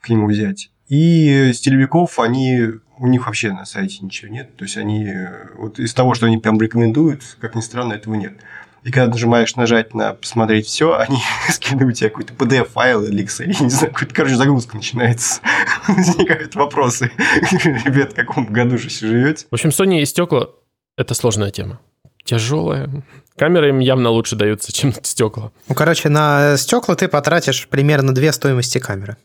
[0.00, 0.70] к нему взять.
[0.88, 2.62] И стилевиков, они,
[2.96, 4.56] у них вообще на сайте ничего нет.
[4.56, 8.14] То есть они, э, вот из того, что они прям рекомендуют, как ни странно, этого
[8.14, 8.38] нет.
[8.84, 11.18] И когда нажимаешь нажать на посмотреть все, они
[11.50, 15.42] скидывают тебе какой-то PDF-файл или Excel, я не знаю, какой-то, короче, загрузка начинается.
[15.88, 17.12] Возникают вопросы.
[17.52, 19.44] Ребят, в каком году же живете?
[19.50, 20.48] В общем, Sony и стекла–
[20.96, 21.80] это сложная тема.
[22.28, 22.90] Тяжелая.
[23.38, 25.50] Камеры им явно лучше даются, чем стекла.
[25.66, 29.16] Ну, короче, на стекла ты потратишь примерно две стоимости камеры.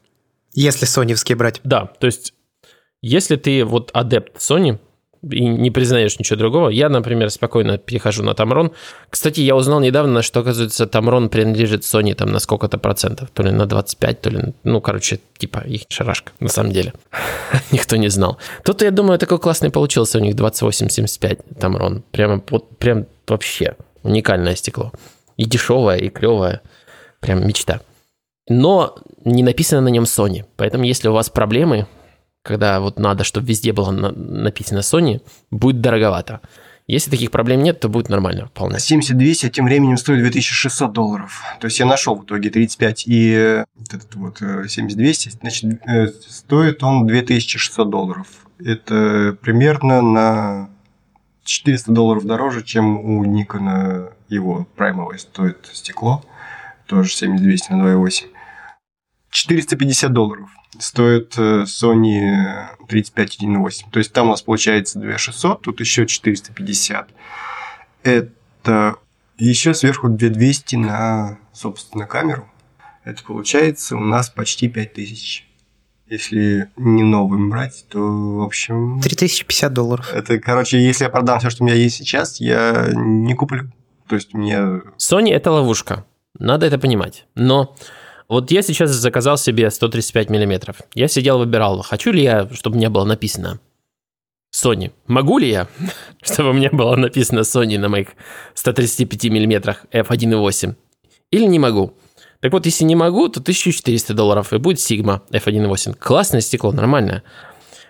[0.53, 1.59] Если соневские брать.
[1.65, 2.33] Да, то есть,
[3.01, 4.79] если ты вот адепт Sony,
[5.31, 6.69] и не признаешь ничего другого.
[6.69, 8.71] Я, например, спокойно перехожу на Tamron.
[9.09, 13.29] Кстати, я узнал недавно, что, оказывается, Tamron принадлежит Sony там на сколько-то процентов.
[13.33, 14.53] То ли на 25, то ли...
[14.63, 16.93] Ну, короче, типа их шарашка, на самом деле.
[17.71, 18.37] Никто не знал.
[18.63, 22.01] Тут, я думаю, такой классный получился у них 2875 Tamron.
[22.11, 24.91] Прямо вот, прям вообще уникальное стекло.
[25.37, 26.61] И дешевое, и клевое.
[27.21, 27.79] Прям мечта.
[28.49, 30.43] Но не написано на нем Sony.
[30.57, 31.87] Поэтому, если у вас проблемы,
[32.43, 36.41] когда вот надо, чтобы везде было на- написано Sony, будет дороговато.
[36.85, 38.77] Если таких проблем нет, то будет нормально вполне.
[38.77, 41.41] 7200 тем временем стоит 2600 долларов.
[41.61, 45.81] То есть я нашел в итоге 35 и э, вот этот вот э, 7200, значит,
[45.87, 48.27] э, стоит он 2600 долларов.
[48.59, 50.69] Это примерно на
[51.45, 56.21] 400 долларов дороже, чем у Никона его праймовое стоит стекло.
[56.87, 58.25] Тоже 7200 на 2.8.
[59.33, 63.85] 450 долларов стоит э, Sony 35.1.8.
[63.91, 67.09] То есть там у нас получается 2600, тут еще 450.
[68.03, 68.95] Это
[69.37, 72.47] еще сверху 2200 на, собственно, камеру.
[73.03, 75.47] Это получается у нас почти 5000.
[76.07, 79.01] Если не новым брать, то, в общем...
[79.01, 80.13] 3050 долларов.
[80.13, 83.71] Это, короче, если я продам все, что у меня есть сейчас, я не куплю.
[84.07, 84.57] То есть мне...
[84.99, 86.05] Sony– это ловушка.
[86.37, 87.25] Надо это понимать.
[87.35, 87.75] Но
[88.33, 90.77] вот я сейчас заказал себе 135 миллиметров.
[90.93, 93.59] Я сидел, выбирал, хочу ли я, чтобы мне было написано
[94.53, 94.91] Sony.
[95.07, 95.67] Могу ли я,
[96.21, 98.09] чтобы меня было написано Sony на моих
[98.53, 100.75] 135 мм f1.8?
[101.31, 101.93] Или не могу?
[102.41, 105.95] Так вот, если не могу, то 1400 долларов и будет Sigma f1.8.
[105.97, 107.23] Классное стекло, нормальное.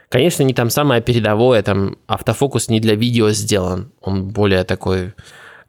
[0.09, 5.15] Конечно, не там самое передовое, там автофокус не для видео сделан, он более такой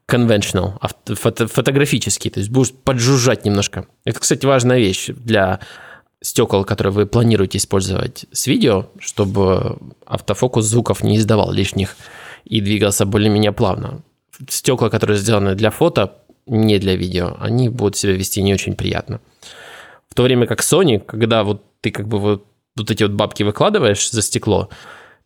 [0.09, 0.79] conventional,
[1.15, 3.87] фото фотографический, то есть будешь поджужжать немножко.
[4.05, 5.61] Это, кстати, важная вещь для
[6.21, 11.97] стекол, которые вы планируете использовать с видео, чтобы автофокус звуков не издавал лишних
[12.45, 14.03] и двигался более-менее плавно.
[14.49, 19.21] Стекла, которые сделаны для фото, не для видео, они будут себя вести не очень приятно.
[20.09, 22.47] В то время как Sony, когда вот ты как бы вот,
[22.77, 24.69] вот эти вот бабки выкладываешь за стекло,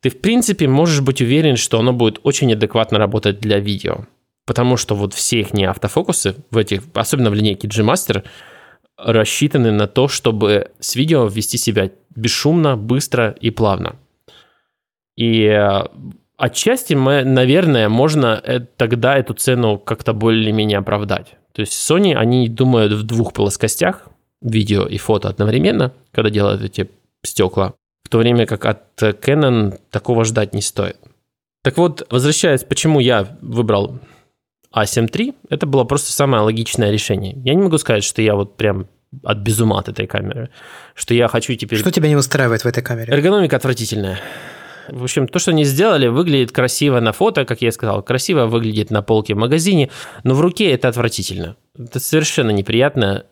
[0.00, 4.06] ты в принципе можешь быть уверен, что оно будет очень адекватно работать для видео.
[4.48, 8.24] Потому что вот все их не автофокусы в этих, особенно в линейке G-Master,
[8.96, 13.96] рассчитаны на то, чтобы с видео вести себя бесшумно, быстро и плавно.
[15.16, 15.84] И э,
[16.38, 21.34] Отчасти, мы, наверное, можно э, тогда эту цену как-то более-менее оправдать.
[21.52, 24.08] То есть Sony, они думают в двух плоскостях,
[24.40, 26.88] видео и фото одновременно, когда делают эти
[27.22, 30.96] стекла, в то время как от Canon такого ждать не стоит.
[31.62, 33.98] Так вот, возвращаясь, почему я выбрал
[34.74, 37.34] A7 III, это было просто самое логичное решение.
[37.44, 38.86] Я не могу сказать, что я вот прям
[39.22, 40.50] от безума от этой камеры,
[40.94, 41.78] что я хочу теперь...
[41.78, 43.12] Что тебя не устраивает в этой камере?
[43.12, 44.20] Эргономика отвратительная.
[44.88, 48.90] В общем, то, что они сделали, выглядит красиво на фото, как я сказал, красиво выглядит
[48.90, 49.90] на полке в магазине,
[50.24, 51.56] но в руке это отвратительно.
[51.78, 53.24] Это совершенно неприятно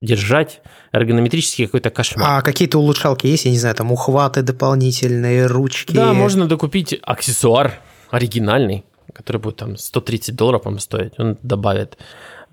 [0.00, 2.28] держать эргонометрический какой-то кошмар.
[2.28, 5.92] А какие-то улучшалки есть, я не знаю, там ухваты дополнительные, ручки?
[5.92, 7.78] Да, можно докупить аксессуар
[8.10, 11.18] оригинальный, который будет там 130 долларов вам стоить.
[11.18, 11.98] Он добавит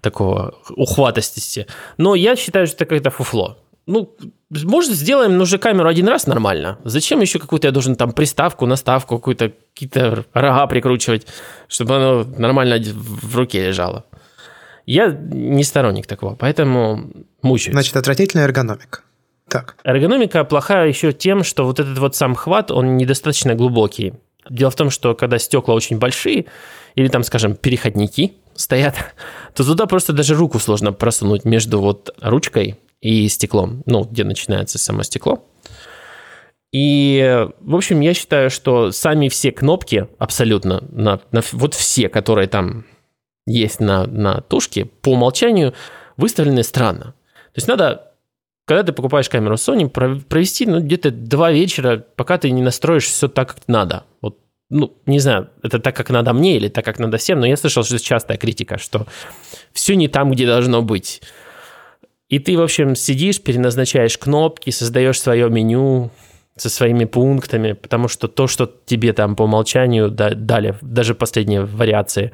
[0.01, 1.67] такого ухватостности.
[1.97, 3.57] Но я считаю, что это какое-то фуфло
[3.89, 4.15] ну,
[4.51, 6.77] может, сделаем ну, уже камеру один раз нормально.
[6.83, 11.25] Зачем еще какую-то я должен там приставку, наставку, какую-то какие-то рога прикручивать,
[11.67, 14.05] чтобы оно нормально в руке лежало?
[14.85, 17.73] Я не сторонник такого, поэтому мучаюсь.
[17.73, 19.01] Значит, отвратительная эргономика.
[19.47, 19.75] Так.
[19.83, 24.13] Эргономика плохая еще тем, что вот этот вот сам хват, он недостаточно глубокий.
[24.49, 26.45] Дело в том, что когда стекла очень большие,
[26.95, 28.95] или там, скажем, переходники стоят,
[29.55, 34.77] то туда просто даже руку сложно просунуть между вот ручкой и стеклом, ну, где начинается
[34.77, 35.45] само стекло.
[36.71, 42.47] И, в общем, я считаю, что сами все кнопки абсолютно, на, на, вот все, которые
[42.47, 42.85] там
[43.47, 45.73] есть на, на тушке, по умолчанию
[46.17, 47.05] выставлены странно.
[47.05, 48.08] То есть надо,
[48.69, 53.27] когда ты покупаешь камеру Sony, провести ну, где-то два вечера, пока ты не настроишь все
[53.27, 54.03] так, как надо.
[54.21, 54.37] Вот,
[54.69, 57.57] ну, не знаю, это так, как надо мне или так, как надо всем, но я
[57.57, 59.07] слышал, что это частая критика, что
[59.73, 61.23] все не там, где должно быть.
[62.27, 66.11] И ты, в общем, сидишь, переназначаешь кнопки, создаешь свое меню
[66.55, 72.33] со своими пунктами, потому что то, что тебе там по умолчанию дали, даже последние вариации,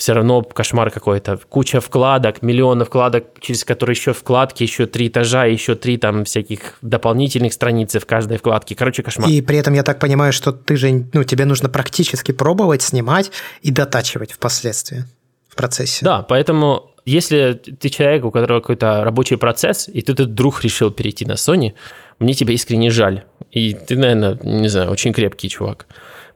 [0.00, 1.38] все равно кошмар какой-то.
[1.50, 6.78] Куча вкладок, миллионы вкладок, через которые еще вкладки, еще три этажа, еще три там всяких
[6.80, 8.74] дополнительных страниц в каждой вкладке.
[8.74, 9.28] Короче, кошмар.
[9.28, 13.30] И при этом я так понимаю, что ты же, ну, тебе нужно практически пробовать, снимать
[13.60, 15.04] и дотачивать впоследствии
[15.50, 16.02] в процессе.
[16.02, 20.90] Да, поэтому если ты человек, у которого какой-то рабочий процесс, и ты тут вдруг решил
[20.90, 21.74] перейти на Sony,
[22.18, 23.24] мне тебя искренне жаль.
[23.50, 25.86] И ты, наверное, не знаю, очень крепкий чувак.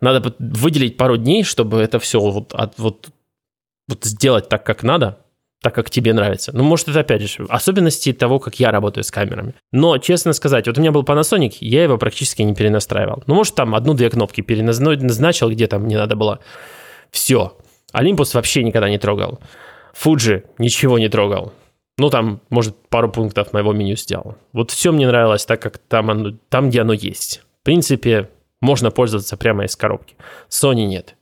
[0.03, 3.09] Надо выделить пару дней, чтобы это все вот, от, вот,
[3.89, 5.18] вот сделать так, как надо,
[5.64, 6.53] так, как тебе нравится.
[6.55, 9.55] Ну, может, это опять же особенности того, как я работаю с камерами.
[9.72, 13.22] Но, честно сказать, вот у меня был Panasonic, я его практически не перенастраивал.
[13.26, 16.41] Ну, может, там одну-две кнопки переназначил, где там не надо было.
[17.11, 17.57] Все.
[17.95, 19.41] Olympus вообще никогда не трогал.
[19.95, 21.53] Фуджи ничего не трогал.
[21.97, 24.37] Ну, там, может, пару пунктов моего меню сделал.
[24.53, 27.43] Вот все мне нравилось так, как там, оно, там, где оно есть.
[27.61, 28.28] В принципе,
[28.61, 30.16] можно пользоваться прямо из коробки.
[30.51, 31.16] Sony нет.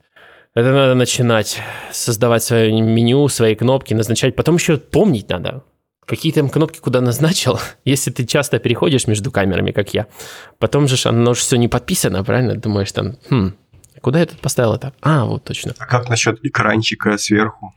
[0.55, 1.61] Это надо начинать
[1.93, 4.37] создавать свое меню, свои кнопки, назначать.
[4.37, 5.65] Потом еще помнить надо,
[6.05, 10.07] какие там кнопки куда назначил, если ты часто переходишь между камерами, как я.
[10.59, 12.55] Потом же оно же все не подписано, правильно?
[12.55, 13.55] Думаешь там, хм,
[14.03, 14.93] куда я тут поставил это?
[15.01, 15.75] А, вот точно.
[15.79, 17.73] А как насчет экранчика сверху?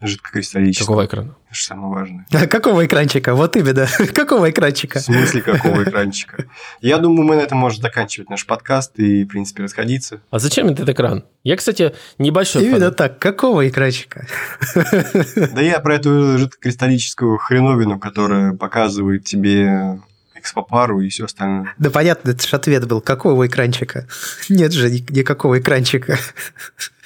[0.00, 0.86] Жидкокристаллического.
[0.86, 1.36] Какого экрана?
[1.46, 2.26] Это же самое важное.
[2.32, 3.34] А какого экранчика?
[3.34, 3.86] Вот именно.
[4.14, 4.98] какого экранчика?
[4.98, 6.46] В смысле какого экранчика?
[6.80, 10.20] Я думаю, мы на этом можем заканчивать наш подкаст и, в принципе, расходиться.
[10.30, 11.24] А зачем этот экран?
[11.42, 12.96] Я, кстати, небольшой Именно фанат.
[12.96, 13.18] так.
[13.18, 14.26] Какого экранчика?
[14.74, 20.00] Да я про эту жидкокристаллическую хреновину, которая показывает тебе
[20.34, 21.74] экспопару и все остальное.
[21.78, 23.00] Да понятно, это же ответ был.
[23.00, 24.06] Какого экранчика?
[24.48, 26.18] Нет же никакого экранчика.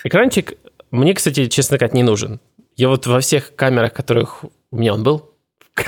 [0.02, 0.54] Экранчик
[0.90, 2.40] мне, кстати, честно сказать, не нужен.
[2.78, 5.34] Я вот во всех камерах, которых у меня он был,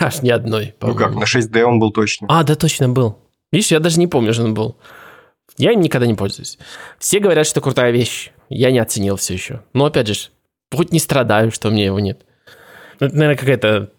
[0.01, 2.26] аж ни одной, Ну как, на 6D он был точно.
[2.28, 3.16] А, да, точно был.
[3.53, 4.76] Видишь, я даже не помню, что он был.
[5.57, 6.59] Я им никогда не пользуюсь.
[6.99, 8.32] Все говорят, что крутая вещь.
[8.49, 9.62] Я не оценил все еще.
[9.72, 10.14] Но опять же,
[10.72, 12.24] хоть не страдаю, что у меня его нет.
[12.99, 13.91] Это, наверное, какая-то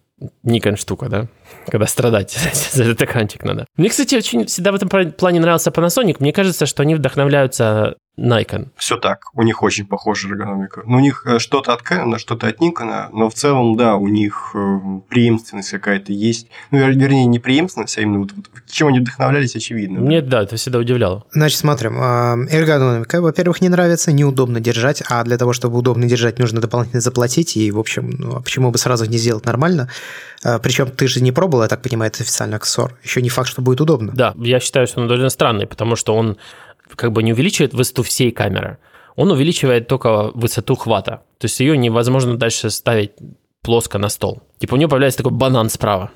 [0.43, 1.27] Никон штука, да?
[1.67, 2.31] Когда страдать
[2.71, 3.65] за этот экранчик надо.
[3.77, 6.17] Мне, кстати, очень всегда в этом плане нравился Panasonic.
[6.19, 8.69] Мне кажется, что они вдохновляются Nikon.
[8.75, 10.83] Все так, у них очень похожая эргономика.
[10.85, 14.07] Ну, у них э, что-то от Canon, что-то от Nikon, но в целом, да, у
[14.07, 16.47] них э, преемственность какая-то есть.
[16.71, 20.01] Ну, вернее, не преемственность, а именно вот, вот чем они вдохновлялись, очевидно.
[20.01, 21.23] Мне, да, это всегда удивляло.
[21.31, 21.95] Значит, смотрим.
[21.99, 27.01] А, эргономика, во-первых, не нравится, неудобно держать, а для того, чтобы удобно держать, нужно дополнительно
[27.01, 29.89] заплатить, и, в общем, ну, а почему бы сразу не сделать нормально?
[30.43, 32.93] А, Причем ты же не пробовал, я так понимаю, это официальный аксессуар.
[33.03, 34.11] Еще не факт, что будет удобно.
[34.13, 36.37] Да, я считаю, что он довольно странный, потому что он
[36.95, 38.77] как бы не увеличивает высоту всей камеры,
[39.15, 41.23] он увеличивает только высоту хвата.
[41.37, 43.11] То есть ее невозможно дальше ставить
[43.61, 44.41] плоско на стол.
[44.59, 46.11] Типа у нее появляется такой банан справа,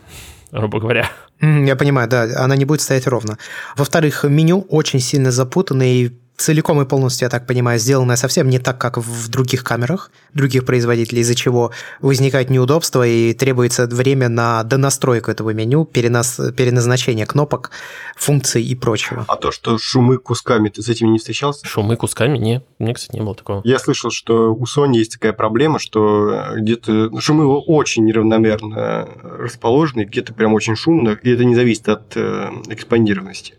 [0.51, 1.09] грубо говоря.
[1.41, 3.38] Я понимаю, да, она не будет стоять ровно.
[3.76, 8.60] Во-вторых, меню очень сильно запутанное и целиком и полностью, я так понимаю, сделанная совсем не
[8.60, 11.72] так, как в других камерах, других производителей, из-за чего
[12.02, 17.72] возникает неудобство и требуется время на донастройку этого меню, перенос, переназначение кнопок,
[18.16, 19.26] функций и прочего.
[19.28, 21.66] А то, что шумы кусками, ты с этим не встречался?
[21.66, 22.38] Шумы кусками?
[22.38, 23.62] Не, мне, кстати, не было такого.
[23.64, 30.34] Я слышал, что у Sony есть такая проблема, что где-то шумы очень неравномерно расположены, где-то
[30.34, 33.56] прям очень шумно, и это не зависит от э, экспандированности.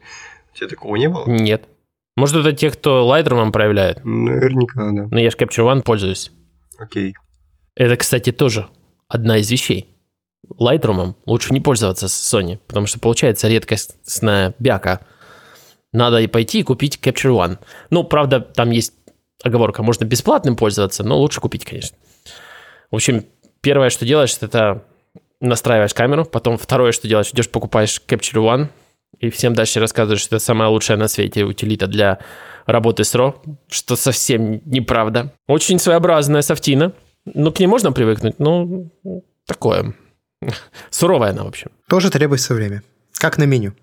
[0.55, 1.25] У тебя такого не было?
[1.27, 1.65] Нет.
[2.17, 4.05] Может, это те, кто Lightroom проявляет?
[4.05, 5.07] Наверняка, да.
[5.11, 6.33] Но я же Capture One пользуюсь.
[6.79, 7.15] Окей.
[7.75, 8.69] Это, кстати, тоже
[9.07, 9.95] одна из вещей.
[10.59, 15.01] Lightroom лучше не пользоваться с Sony, потому что получается редкостная бяка.
[15.93, 17.59] Надо и пойти и купить Capture One.
[17.91, 18.95] Ну, правда, там есть
[19.43, 21.97] оговорка, можно бесплатным пользоваться, но лучше купить, конечно.
[22.91, 23.25] В общем,
[23.61, 24.85] первое, что делаешь, это
[25.41, 28.69] настраиваешь камеру, потом второе, что делаешь, идешь покупаешь Capture One,
[29.21, 32.19] и всем дальше рассказываешь, что это самая лучшая на свете утилита для
[32.67, 33.35] работы с RAW,
[33.69, 35.33] что совсем неправда.
[35.47, 36.93] Очень своеобразная софтина.
[37.25, 38.87] Ну, к ней можно привыкнуть, но
[39.47, 39.95] такое.
[40.91, 41.71] Суровая она, в общем.
[41.89, 42.83] Тоже требуется время.
[43.19, 43.75] Как на меню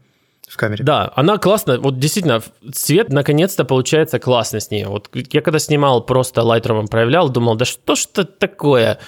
[0.47, 0.83] в камере.
[0.83, 1.79] Да, она классно.
[1.79, 4.85] Вот действительно, цвет наконец-то получается классно с ней.
[4.85, 8.99] Вот я когда снимал, просто Lightroom проявлял, думал, да что ж это такое?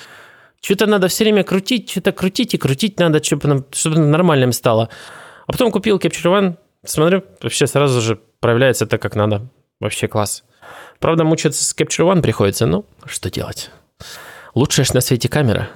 [0.62, 4.90] Что-то надо все время крутить, что-то крутить и крутить надо, чтобы, чтобы нормальным стало.
[5.48, 9.48] А потом купил Capture One, смотрю, вообще сразу же проявляется так, как надо.
[9.80, 10.44] Вообще класс.
[11.00, 13.70] Правда, мучиться с Capture One приходится, но что делать?
[14.54, 15.70] Лучшая на свете камера.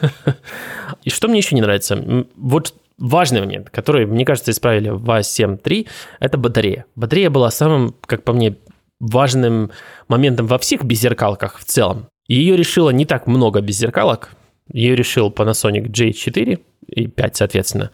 [1.02, 2.26] И что мне еще не нравится?
[2.36, 5.88] Вот важный момент, который, мне кажется, исправили в A7 III,
[6.20, 6.86] это батарея.
[6.94, 8.56] Батарея была самым, как по мне,
[9.00, 9.72] важным
[10.06, 12.06] моментом во всех беззеркалках в целом.
[12.28, 14.30] Ее решило не так много беззеркалок.
[14.72, 17.90] Ее решил Panasonic J4 и 5, соответственно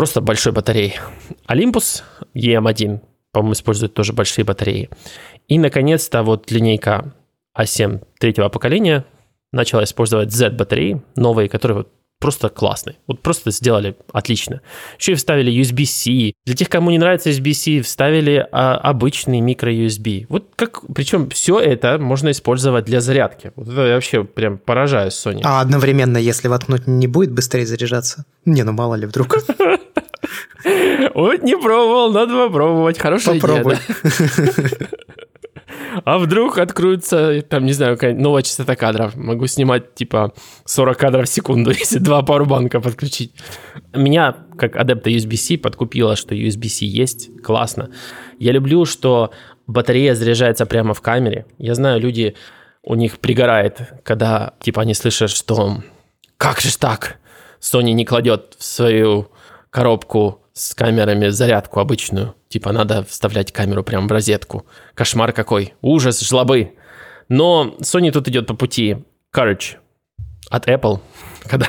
[0.00, 0.98] просто большой батареей.
[1.46, 2.02] Olympus
[2.34, 3.00] EM1,
[3.32, 4.88] по-моему, использует тоже большие батареи.
[5.46, 7.12] И, наконец-то, вот линейка
[7.54, 9.04] A7 третьего поколения
[9.52, 12.98] начала использовать Z-батареи, новые, которые вот просто классный.
[13.06, 14.60] Вот просто сделали отлично.
[14.98, 16.32] Еще и вставили USB-C.
[16.46, 20.26] Для тех, кому не нравится USB-C, вставили а, обычный микро-USB.
[20.28, 23.52] Вот как, причем все это можно использовать для зарядки.
[23.56, 25.40] Вот это я вообще прям поражаюсь Sony.
[25.44, 28.24] А одновременно, если воткнуть, не будет быстрее заряжаться?
[28.44, 29.36] Не, ну мало ли вдруг.
[31.14, 32.98] Вот не пробовал, надо попробовать.
[32.98, 33.74] Хорошая Попробуй.
[33.74, 34.88] идея.
[36.04, 39.16] А вдруг откроется, там, не знаю, какая новая частота кадров.
[39.16, 40.32] Могу снимать, типа,
[40.64, 43.32] 40 кадров в секунду, если два пауэрбанка подключить.
[43.94, 47.42] Меня, как адепта USB-C, подкупило, что USB-C есть.
[47.42, 47.90] Классно.
[48.38, 49.32] Я люблю, что
[49.66, 51.46] батарея заряжается прямо в камере.
[51.58, 52.34] Я знаю, люди,
[52.82, 55.82] у них пригорает, когда, типа, они слышат, что
[56.36, 57.18] как же так?
[57.60, 59.30] Sony не кладет в свою
[59.70, 62.34] коробку с камерами зарядку обычную.
[62.48, 64.66] Типа надо вставлять камеру прямо в розетку.
[64.94, 65.74] Кошмар какой.
[65.80, 66.74] Ужас, жлобы.
[67.28, 69.04] Но Sony тут идет по пути
[69.34, 69.76] Courage
[70.50, 71.00] от Apple.
[71.44, 71.68] Когда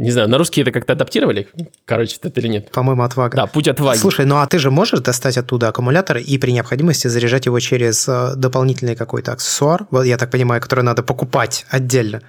[0.00, 1.48] не знаю, на русский это как-то адаптировали?
[1.84, 2.70] Короче, это или нет?
[2.70, 3.36] По-моему, отвага.
[3.36, 3.98] Да, путь отваги.
[3.98, 8.08] Слушай, ну а ты же можешь достать оттуда аккумулятор и при необходимости заряжать его через
[8.08, 12.22] э, дополнительный какой-то аксессуар, вот я так понимаю, который надо покупать отдельно.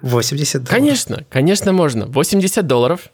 [0.00, 0.68] 80 долларов.
[0.70, 2.06] Конечно, конечно можно.
[2.06, 3.10] 80 долларов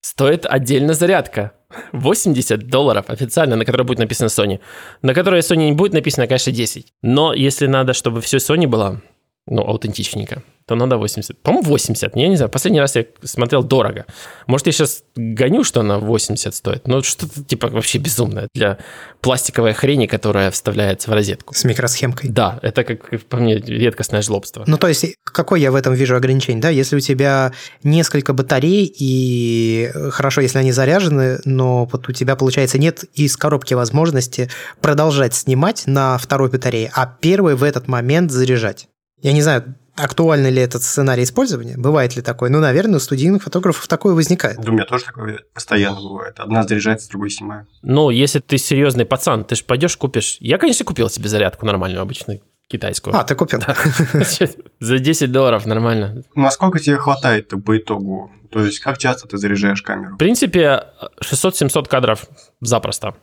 [0.00, 1.52] стоит отдельно зарядка.
[1.92, 4.60] 80 долларов официально, на которой будет написано Sony.
[5.02, 6.92] На которой Sony не будет написано, конечно, 10.
[7.02, 9.00] Но если надо, чтобы все Sony было,
[9.46, 11.42] ну, аутентичненько, то надо 80.
[11.42, 12.14] По-моему, 80.
[12.14, 14.06] Я не знаю, последний раз я смотрел дорого.
[14.46, 18.78] Может, я сейчас гоню, что она 80 стоит, но что-то типа вообще безумное для
[19.20, 21.54] пластиковой хрени, которая вставляется в розетку.
[21.54, 22.30] С микросхемкой.
[22.30, 24.62] Да, это, как по мне, редкостное жлобство.
[24.68, 26.68] Ну, то есть, какой я в этом вижу ограничение, да?
[26.68, 27.50] Если у тебя
[27.82, 33.74] несколько батарей, и хорошо, если они заряжены, но вот у тебя, получается, нет из коробки
[33.74, 34.48] возможности
[34.80, 38.86] продолжать снимать на второй батарее, а первый в этот момент заряжать.
[39.20, 42.50] Я не знаю, актуальный ли этот сценарий использования, бывает ли такое.
[42.50, 44.58] Ну, наверное, у студийных фотографов такое возникает.
[44.60, 46.38] Да, у меня тоже такое постоянно бывает.
[46.38, 47.66] Одна заряжается, другой снимаю.
[47.82, 50.36] Ну, если ты серьезный пацан, ты же пойдешь купишь.
[50.40, 53.14] Я, конечно, купил себе зарядку нормальную, обычную, китайскую.
[53.16, 53.60] А, ты купил?
[54.80, 56.22] За 10 долларов нормально.
[56.34, 58.30] Насколько тебе хватает по итогу?
[58.50, 60.14] То есть, как часто ты заряжаешь камеру?
[60.14, 60.84] В принципе,
[61.22, 62.26] 600-700 кадров
[62.60, 63.14] запросто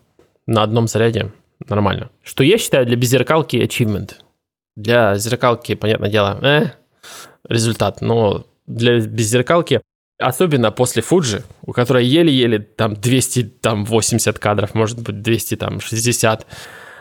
[0.45, 1.31] на одном заряде
[1.67, 2.09] нормально.
[2.23, 4.11] Что я считаю для беззеркалки achievement.
[4.77, 6.65] Для зеркалки, понятное дело, э,
[7.49, 9.81] результат, но для беззеркалки,
[10.19, 16.45] особенно после Fuji, у которой еле-еле там 280 кадров, может быть 260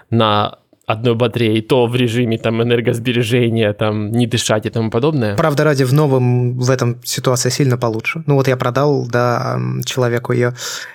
[0.08, 5.36] на одной батареи, то в режиме там энергосбережения, там не дышать и тому подобное.
[5.36, 8.22] Правда, ради в новом в этом ситуация сильно получше.
[8.26, 10.54] Ну вот я продал, да, человеку ее,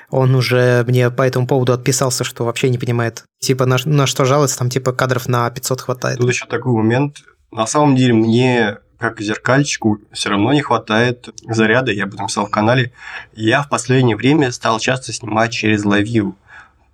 [0.10, 4.24] он уже мне по этому поводу отписался, что вообще не понимает, типа на, на что
[4.24, 6.20] жалуется, там типа кадров на 500 хватает.
[6.20, 7.18] Тут еще такой момент,
[7.52, 12.46] на самом деле мне как зеркальчику все равно не хватает заряда, я об этом писал
[12.46, 12.94] в канале.
[13.34, 16.34] Я в последнее время стал часто снимать через LiveView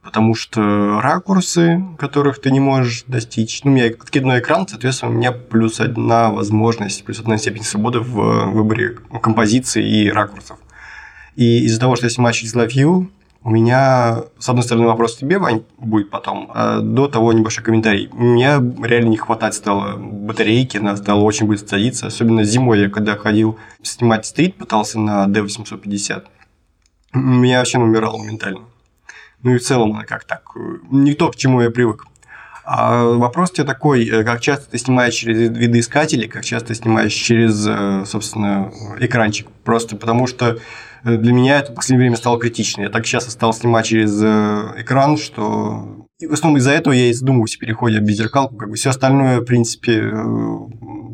[0.08, 5.16] потому что ракурсы, которых ты не можешь достичь, ну, у меня откидной экран, соответственно, у
[5.16, 10.60] меня плюс одна возможность, плюс одна степень свободы в выборе композиции и ракурсов.
[11.36, 13.08] И из-за того, что я снимаю через LiveView,
[13.44, 18.08] у меня, с одной стороны, вопрос тебе, Вань, будет потом, а до того небольшой комментарий.
[18.14, 22.08] У меня реально не хватать стало батарейки, она стала очень быстро садиться.
[22.08, 26.24] Особенно зимой, я когда ходил снимать стрит, пытался на D850,
[27.14, 28.62] меня вообще умирало моментально.
[29.44, 30.44] Ну и в целом, как так,
[30.90, 32.06] не то, к чему я привык.
[32.70, 37.14] А вопрос тебе такой, э, как часто ты снимаешь через видоискатели, как часто ты снимаешь
[37.14, 39.48] через, э, собственно, экранчик.
[39.64, 40.58] Просто потому что
[41.06, 42.82] э, для меня это в последнее время стало критично.
[42.82, 47.14] Я так часто стал снимать через экран, что и в основном из-за этого я и
[47.14, 48.58] задумываюсь о переходе в беззеркалку.
[48.58, 50.12] Как бы все остальное, в принципе,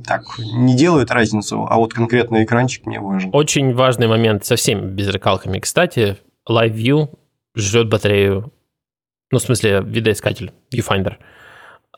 [0.08, 3.30] так, не делает разницу, а вот конкретно экранчик мне важен.
[3.32, 5.60] Очень важный момент со всеми беззеркалками.
[5.60, 6.18] Кстати,
[6.50, 7.10] Live View
[7.56, 8.52] жрет батарею,
[9.32, 11.16] ну, в смысле, видоискатель, viewfinder,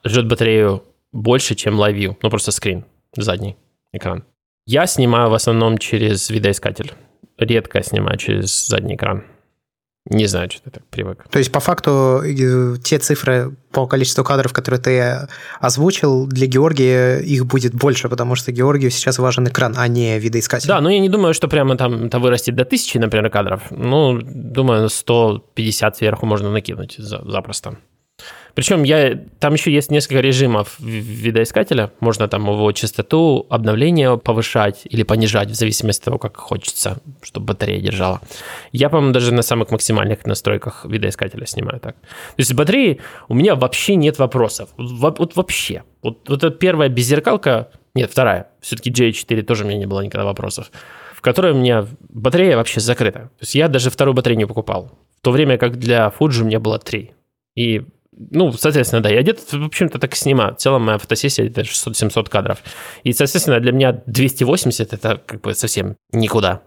[0.04, 2.86] жрет батарею больше, чем Live View, ну, просто скрин,
[3.16, 3.58] задний
[3.92, 4.26] экран.
[4.66, 6.92] Я снимаю в основном через видоискатель.
[7.38, 9.24] Редко снимаю через задний экран.
[10.08, 11.26] Не знаю, что ты так привык.
[11.32, 15.28] То есть, по факту, э, те цифры по количеству кадров, которые ты
[15.60, 20.68] озвучил, для Георгия их будет больше, потому что Георгию сейчас важен экран, а не видоискатель.
[20.68, 23.64] Да, но я не думаю, что прямо там это вырастет до тысячи, например, кадров.
[23.72, 27.78] Ну, думаю, 150 сверху можно накинуть запросто.
[28.56, 31.92] Причем я, там еще есть несколько режимов видоискателя.
[32.00, 37.48] Можно там его частоту обновления повышать или понижать в зависимости от того, как хочется, чтобы
[37.48, 38.22] батарея держала.
[38.72, 41.96] Я, по-моему, даже на самых максимальных настройках видоискателя снимаю так.
[42.00, 44.70] То есть с батареей у меня вообще нет вопросов.
[44.78, 45.84] Вот, вот вообще.
[46.02, 50.26] Вот, вот эта первая беззеркалка, нет, вторая, все-таки J4 тоже у меня не было никогда
[50.26, 50.72] вопросов
[51.16, 53.20] в которой у меня батарея вообще закрыта.
[53.20, 54.92] То есть я даже вторую батарею не покупал.
[55.20, 57.14] В то время как для Fuji у меня было три.
[57.56, 57.86] И
[58.18, 60.56] ну, соответственно, да, я где-то, в общем-то, так снимаю.
[60.56, 62.60] В целом моя фотосессия это 600-700 кадров.
[63.04, 66.62] И, соответственно, для меня 280 это как бы совсем никуда.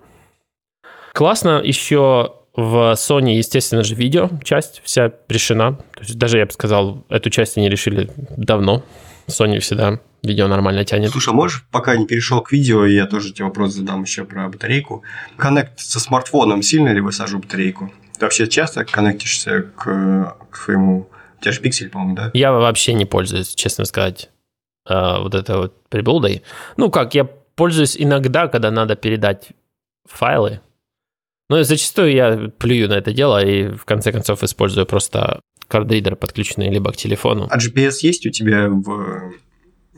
[1.15, 5.77] Классно еще в Sony, естественно же, видео часть вся решена.
[5.95, 8.85] То есть даже, я бы сказал, эту часть они решили давно.
[9.29, 11.11] Sony всегда видео нормально тянет.
[11.11, 14.49] Слушай, а можешь, пока не перешел к видео, я тоже тебе вопрос задам еще про
[14.49, 15.03] батарейку.
[15.37, 17.93] Коннект со смартфоном сильно ли высажу батарейку?
[18.19, 21.09] Ты вообще часто коннектишься к, к своему
[21.39, 22.31] у тебя же пиксель, по-моему, да?
[22.35, 24.31] Я вообще не пользуюсь, честно сказать,
[24.89, 26.43] э, вот этой вот приблудой.
[26.77, 29.49] Ну как, я пользуюсь иногда, когда надо передать
[30.09, 30.61] файлы.
[31.51, 36.71] Но зачастую я плюю на это дело и в конце концов использую просто кардридер, подключенный
[36.71, 37.49] либо к телефону.
[37.51, 39.33] А GPS есть у тебя в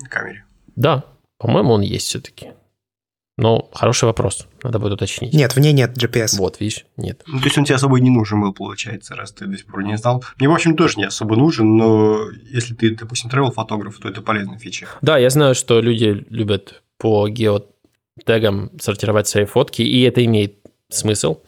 [0.08, 0.44] камере?
[0.76, 1.04] Да,
[1.38, 2.52] по-моему, он есть все-таки.
[3.40, 5.32] Но хороший вопрос, надо будет уточнить.
[5.32, 6.36] Нет, в ней нет GPS.
[6.36, 7.22] Вот, видишь, нет.
[7.26, 9.82] Ну, то есть он тебе особо не нужен был, получается, раз ты до сих пор
[9.82, 10.22] не знал.
[10.36, 12.18] Мне, в общем, тоже не особо нужен, но
[12.50, 14.88] если ты, допустим, travel фотограф то это полезная фича.
[15.00, 20.56] Да, я знаю, что люди любят по геотегам сортировать свои фотки, и это имеет
[20.90, 21.38] смысл.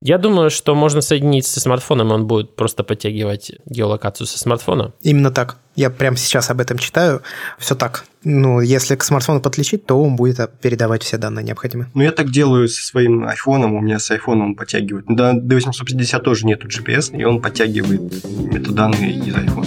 [0.00, 4.92] Я думаю, что можно соединить со смартфоном, он будет просто подтягивать геолокацию со смартфона.
[5.02, 5.58] Именно так.
[5.76, 7.20] Я прямо сейчас об этом читаю.
[7.58, 8.06] Все так.
[8.24, 11.90] Ну, если к смартфону подключить, то он будет передавать все данные необходимые.
[11.92, 13.74] Ну, я так делаю со своим айфоном.
[13.74, 15.04] У меня с айфоном подтягивает.
[15.06, 19.66] До D850 тоже нету GPS, и он подтягивает метаданные из айфона.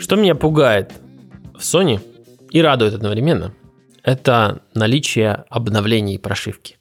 [0.00, 0.92] Что меня пугает
[1.54, 2.00] в Sony
[2.50, 3.54] и радует одновременно,
[4.02, 6.77] это наличие обновлений прошивки.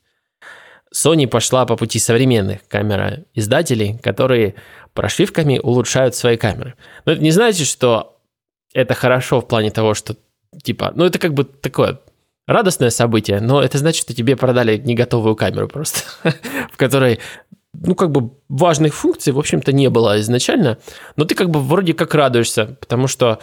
[0.95, 4.55] Sony пошла по пути современных камера-издателей, которые
[4.93, 6.75] прошивками улучшают свои камеры.
[7.05, 8.17] Но это не значит, что
[8.73, 10.15] это хорошо в плане того, что
[10.63, 11.99] типа, ну это как бы такое
[12.47, 16.01] радостное событие, но это значит, что тебе продали не готовую камеру просто,
[16.71, 17.19] в которой
[17.73, 20.77] ну, как бы важных функций, в общем-то, не было изначально,
[21.15, 23.39] но ты как бы вроде как радуешься, потому что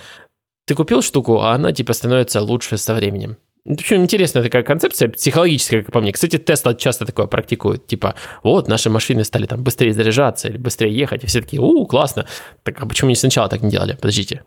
[0.66, 3.36] ты купил штуку, а она типа становится лучше со временем.
[3.66, 6.12] Общем, интересная такая концепция, психологическая, как по мне.
[6.12, 7.86] Кстати, Тесла часто такое практикует.
[7.86, 11.24] Типа, вот, наши машины стали там быстрее заряжаться или быстрее ехать.
[11.24, 12.26] И все такие, у, классно.
[12.62, 13.94] Так, а почему не сначала так не делали?
[13.94, 14.42] Подождите.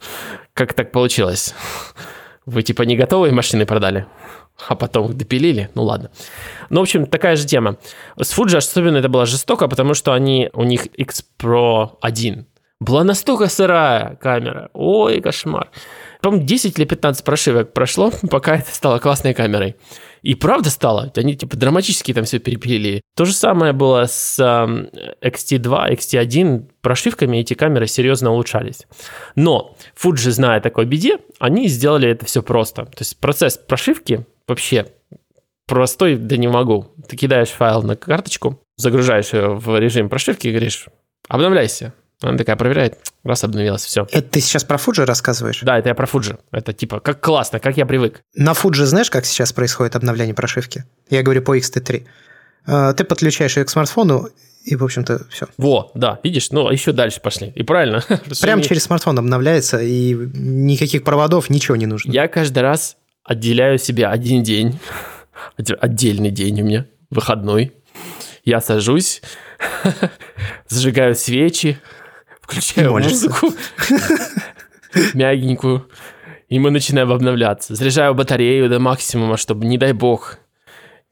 [0.52, 1.54] Как так получилось?
[2.44, 4.06] Вы типа не готовые машины продали?
[4.66, 5.70] а потом их допилили.
[5.74, 6.10] Ну ладно.
[6.70, 7.76] Ну, в общем, такая же тема.
[8.20, 12.46] С Fuji особенно это было жестоко, потому что они, у них X Pro 1
[12.80, 14.70] была настолько сырая камера.
[14.72, 15.70] Ой, кошмар.
[16.20, 19.76] По-моему, 10 или 15 прошивок прошло, пока это стало классной камерой.
[20.22, 21.12] И правда стало.
[21.16, 23.02] Они типа драматически там все перепилили.
[23.16, 26.70] То же самое было с XT2, XT1.
[26.80, 28.86] Прошивками эти камеры серьезно улучшались.
[29.36, 32.86] Но Fuji, зная такой беде, они сделали это все просто.
[32.86, 34.86] То есть процесс прошивки вообще
[35.66, 36.88] простой, да не могу.
[37.08, 40.86] Ты кидаешь файл на карточку, загружаешь ее в режим прошивки и говоришь,
[41.28, 41.94] обновляйся.
[42.20, 44.06] Она такая проверяет, раз обновилась, все.
[44.10, 45.60] Это ты сейчас про Fuji рассказываешь?
[45.62, 46.38] Да, это я про Fuji.
[46.50, 48.22] Это типа, как классно, как я привык.
[48.34, 50.84] На Fuji знаешь, как сейчас происходит обновление прошивки?
[51.10, 52.04] Я говорю по XT3.
[52.66, 54.30] А, ты подключаешь ее к смартфону,
[54.64, 55.46] и, в общем-то, все.
[55.56, 57.52] Во, да, видишь, ну, еще дальше пошли.
[57.54, 58.02] И правильно.
[58.40, 62.10] Прямо через смартфон обновляется, и никаких проводов, ничего не нужно.
[62.10, 64.78] Я каждый раз отделяю себе один день,
[65.56, 67.72] отдельный день у меня, выходной.
[68.44, 69.22] Я сажусь,
[70.68, 71.78] зажигаю свечи,
[72.48, 73.52] включаю музыку
[75.12, 75.88] мягенькую,
[76.48, 77.74] и мы начинаем обновляться.
[77.74, 80.38] Заряжаю батарею до максимума, чтобы, не дай бог,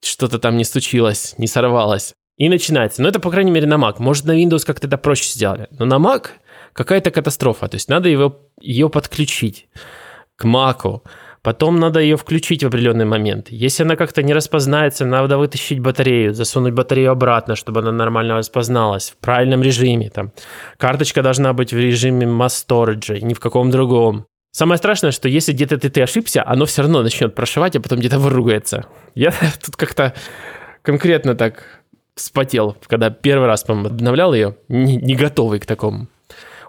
[0.03, 2.15] что-то там не случилось, не сорвалось.
[2.39, 3.03] И начинается.
[3.03, 3.97] Но это, по крайней мере, на Mac.
[3.99, 5.69] Может, на Windows как-то это проще сделали.
[5.71, 6.29] Но на Mac
[6.73, 7.69] какая-то катастрофа.
[7.69, 9.69] То есть надо его, ее подключить
[10.37, 11.01] к Mac.
[11.47, 13.51] Потом надо ее включить в определенный момент.
[13.51, 19.11] Если она как-то не распознается, надо вытащить батарею, засунуть батарею обратно, чтобы она нормально распозналась
[19.11, 20.11] в правильном режиме.
[20.11, 20.33] Там.
[20.77, 24.27] Карточка должна быть в режиме mass storage, ни в каком другом.
[24.51, 28.01] Самое страшное, что если где-то ты, ты ошибся, оно все равно начнет прошивать, а потом
[28.01, 28.87] где-то выругается.
[29.15, 29.31] Я
[29.65, 30.15] тут как-то
[30.83, 31.63] конкретно так
[32.17, 36.09] вспотел, когда первый раз, по обновлял ее, не, не готовый к такому.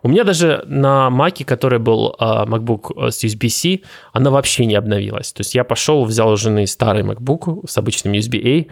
[0.03, 3.81] У меня даже на Маке, который был uh, MacBook с USB-C,
[4.13, 5.33] она вообще не обновилась.
[5.33, 8.71] То есть я пошел, взял у жены старый MacBook с обычным USB-A,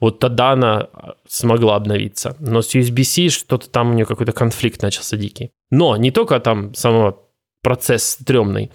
[0.00, 0.88] вот тогда она
[1.26, 2.36] смогла обновиться.
[2.40, 5.50] Но с USB-C что-то там у нее какой-то конфликт начался дикий.
[5.70, 7.20] Но не только там самого
[7.62, 8.70] процесс стрёмный.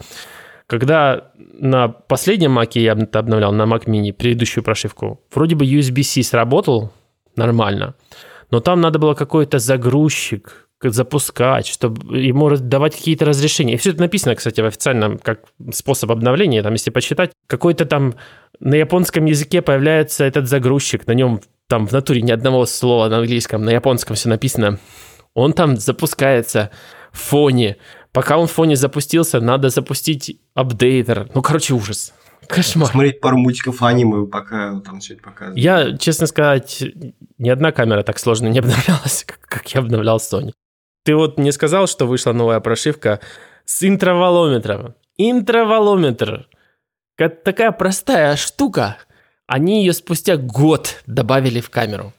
[0.68, 6.92] Когда на последнем Маке я обновлял, на Mac Mini, предыдущую прошивку, вроде бы USB-C сработал
[7.36, 7.96] нормально,
[8.52, 13.74] но там надо было какой-то загрузчик, запускать, чтобы ему давать какие-то разрешения.
[13.74, 16.64] И все это написано, кстати, в официальном как способ обновления.
[16.64, 18.16] Там, если почитать, какой-то там
[18.60, 23.20] на японском языке появляется этот загрузчик, на нем там в натуре ни одного слова на
[23.20, 24.80] английском, на японском все написано.
[25.34, 26.72] Он там запускается
[27.12, 27.78] в фоне.
[28.12, 31.30] Пока он в фоне запустился, надо запустить апдейтер.
[31.36, 32.14] Ну, короче, ужас.
[32.48, 32.90] Кошмар.
[32.90, 35.58] Смотреть пару мультиков аниме, пока там все это показывает.
[35.58, 36.84] Я, честно сказать,
[37.38, 40.52] ни одна камера так сложно не обновлялась, как, как я обновлял Sony.
[41.04, 43.20] Ты вот мне сказал, что вышла новая прошивка
[43.66, 44.96] с интроволометром.
[45.18, 46.48] Интроволометр.
[47.18, 48.98] Такая простая штука.
[49.48, 52.14] Они ее спустя год добавили в камеру.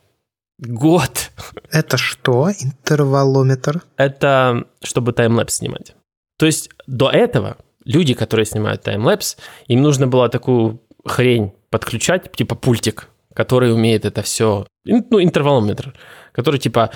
[0.59, 1.31] Год.
[1.71, 3.83] Это что, интервалометр?
[3.97, 5.95] Это чтобы таймлэпс снимать.
[6.39, 9.37] То есть до этого люди, которые снимают таймлэпс,
[9.69, 15.95] им нужно было такую хрень подключать, типа пультик, который умеет это все, ну, интервалометр,
[16.33, 16.91] который типа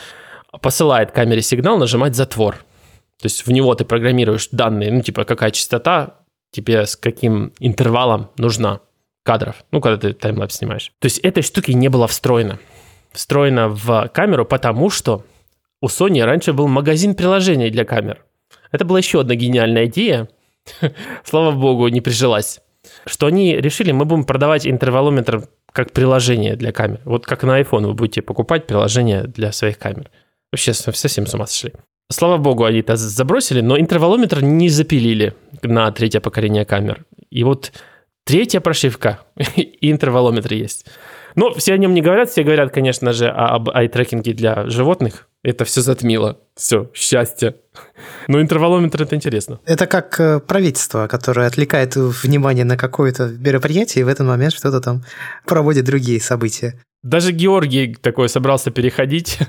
[0.60, 2.56] посылает камере сигнал нажимать затвор.
[3.20, 6.16] То есть в него ты программируешь данные, ну, типа, какая частота
[6.50, 8.80] тебе с каким интервалом нужна
[9.24, 10.92] кадров, ну, когда ты таймлапс снимаешь.
[10.98, 12.58] То есть этой штуки не было встроено.
[13.12, 15.24] Встроено в камеру, потому что
[15.80, 18.24] у Sony раньше был магазин приложений для камер.
[18.72, 20.28] Это была еще одна гениальная идея.
[21.24, 22.60] Слава богу, не прижилась.
[23.06, 27.00] Что они решили, мы будем продавать интервалометр как приложение для камер.
[27.04, 30.10] Вот как на iPhone вы будете покупать приложение для своих камер.
[30.54, 31.72] Вообще совсем с ума сошли.
[32.12, 37.04] Слава богу, они это забросили, но интервалометр не запилили на третье поколение камер.
[37.28, 37.72] И вот
[38.24, 39.18] третья прошивка
[39.56, 40.86] и интервалометр есть.
[41.34, 45.26] Но все о нем не говорят, все говорят, конечно же, об ай-трекинге для животных.
[45.42, 46.38] Это все затмило.
[46.54, 47.56] Все, счастье.
[48.28, 49.58] Но интервалометр это интересно.
[49.64, 54.80] Это как э, правительство, которое отвлекает внимание на какое-то мероприятие, и в этот момент что-то
[54.80, 55.02] там
[55.46, 56.80] проводит другие события.
[57.02, 59.40] Даже Георгий такой собрался переходить.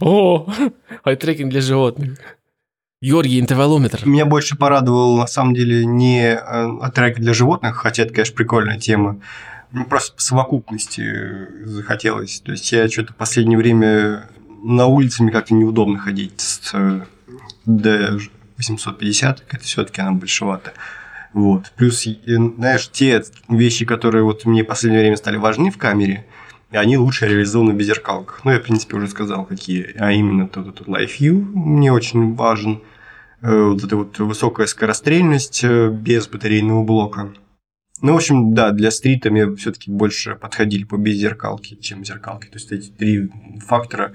[0.00, 0.46] О,
[1.04, 2.18] ай-трекинг для животных.
[3.00, 4.06] Георгий, интервалометр.
[4.06, 8.78] Меня больше порадовал, на самом деле, не э, трек для животных, хотя это, конечно, прикольная
[8.78, 9.20] тема.
[9.70, 12.40] Мне просто по совокупности захотелось.
[12.40, 14.28] То есть я что-то в последнее время
[14.62, 16.72] на улице мне как-то неудобно ходить с
[17.66, 20.72] D850, это все-таки она большевата.
[21.32, 21.72] Вот.
[21.76, 26.26] Плюс, знаешь, те вещи, которые вот мне в последнее время стали важны в камере,
[26.80, 28.44] они лучше реализованы в беззеркалках.
[28.44, 29.94] Ну, я, в принципе, уже сказал, какие.
[29.98, 32.82] А именно тот, тот Life View мне очень важен.
[33.42, 37.32] Э, вот эта вот высокая скорострельность э, без батарейного блока.
[38.02, 42.46] Ну, в общем, да, для стрита мне все-таки больше подходили по беззеркалке, чем зеркалки.
[42.46, 43.30] То есть эти три
[43.66, 44.12] фактора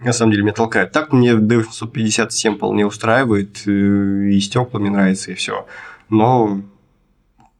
[0.00, 0.92] на самом деле меня толкают.
[0.92, 5.66] Так мне D757 вполне устраивает, э, и стекла мне нравится, и все.
[6.10, 6.62] Но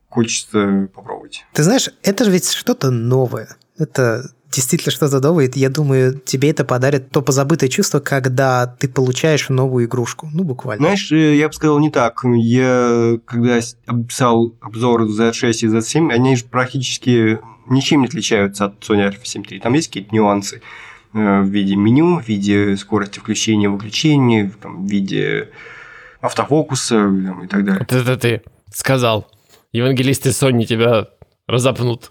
[0.09, 1.45] хочется попробовать.
[1.53, 3.57] Ты знаешь, это же ведь что-то новое.
[3.77, 5.51] Это действительно что-то новое.
[5.55, 10.31] Я думаю, тебе это подарит то позабытое чувство, когда ты получаешь новую игрушку.
[10.33, 10.85] Ну, буквально.
[10.85, 12.21] Знаешь, э, я бы сказал не так.
[12.25, 13.61] Я, когда
[14.09, 17.39] писал обзор Z6 и Z7, они же практически
[17.69, 19.61] ничем не отличаются от Sony Alpha 7 III.
[19.61, 20.63] Там есть какие-то нюансы
[21.13, 25.51] э, в виде меню, в виде скорости включения и выключения, в виде
[26.21, 27.11] автофокуса
[27.43, 27.87] и так далее.
[27.89, 28.43] Вот это ты
[28.73, 29.31] сказал.
[29.73, 31.09] Евангелисты Sony тебя
[31.47, 32.11] разопнут.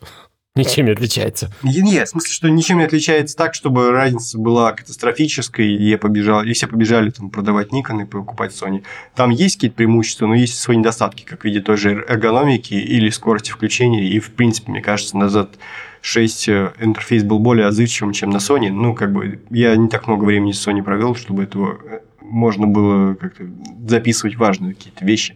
[0.55, 1.51] Ничем не отличается.
[1.63, 6.43] Нет, в смысле, что ничем не отличается так, чтобы разница была катастрофической, и я побежал,
[6.43, 8.83] и все побежали там продавать Nikon и покупать Sony.
[9.15, 13.09] Там есть какие-то преимущества, но есть свои недостатки, как в виде той же эргономики или
[13.09, 14.07] скорости включения.
[14.07, 15.57] И, в принципе, мне кажется, назад
[16.01, 18.69] 6 э, интерфейс был более отзывчивым, чем на Sony.
[18.69, 22.67] Ну, как бы, я не так много времени с Sony провел, чтобы этого э, можно
[22.67, 23.45] было как-то
[23.87, 25.35] записывать важные какие-то вещи.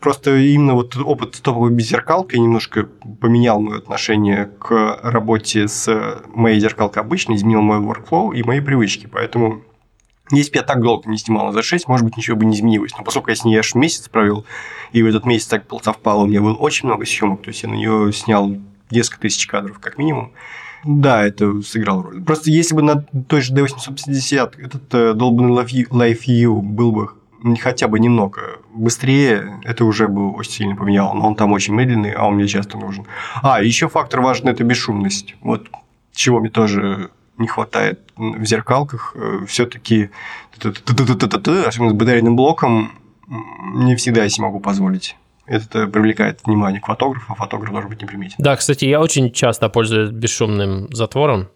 [0.00, 2.88] Просто именно вот опыт с топовой беззеркалкой немножко
[3.20, 9.08] поменял мое отношение к работе с моей зеркалкой обычной, изменил мой workflow и мои привычки.
[9.10, 9.62] Поэтому
[10.30, 12.92] если бы я так долго не снимал за 6, может быть, ничего бы не изменилось.
[12.98, 14.44] Но поскольку я с ней аж месяц провел,
[14.92, 17.68] и в этот месяц так совпало, у меня было очень много съемок, то есть я
[17.68, 18.56] на нее снял
[18.90, 20.32] несколько тысяч кадров как минимум.
[20.84, 22.22] Да, это сыграл роль.
[22.22, 27.10] Просто если бы на той же D850 этот э, долбанный Life View был бы
[27.60, 31.14] хотя бы немного быстрее, это уже бы очень сильно поменяло.
[31.14, 33.06] Но он там очень медленный, а он мне часто нужен.
[33.42, 35.34] А, еще фактор важный– это бесшумность.
[35.40, 35.66] Вот
[36.12, 39.14] чего мне тоже не хватает в зеркалках.
[39.14, 40.10] Э, Все-таки,
[40.58, 42.92] особенно с батарейным блоком,
[43.74, 45.16] не всегда я себе могу позволить.
[45.46, 48.34] Это привлекает внимание к фотографу, а фотограф должен быть неприметен.
[48.38, 51.48] Да, кстати, я очень часто пользуюсь бесшумным затвором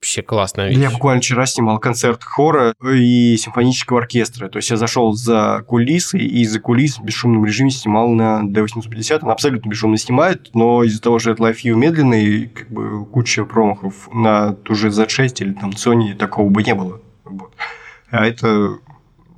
[0.00, 0.78] вообще классная вещь.
[0.78, 4.48] Я буквально вчера снимал концерт хора и симфонического оркестра.
[4.48, 9.20] То есть я зашел за кулисы и за кулис в бесшумном режиме снимал на D850.
[9.22, 13.44] Он абсолютно бесшумно снимает, но из-за того, что это Live View медленный, как бы куча
[13.44, 17.00] промахов на ту же Z6 или там Sony такого бы не было.
[17.24, 17.52] Вот.
[18.10, 18.78] А это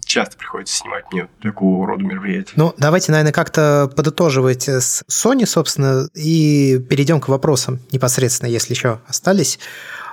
[0.04, 2.52] часто приходится снимать мне такого рода мероприятия.
[2.56, 9.00] Ну, давайте, наверное, как-то подытоживать с Sony, собственно, и перейдем к вопросам непосредственно, если еще
[9.06, 9.58] остались.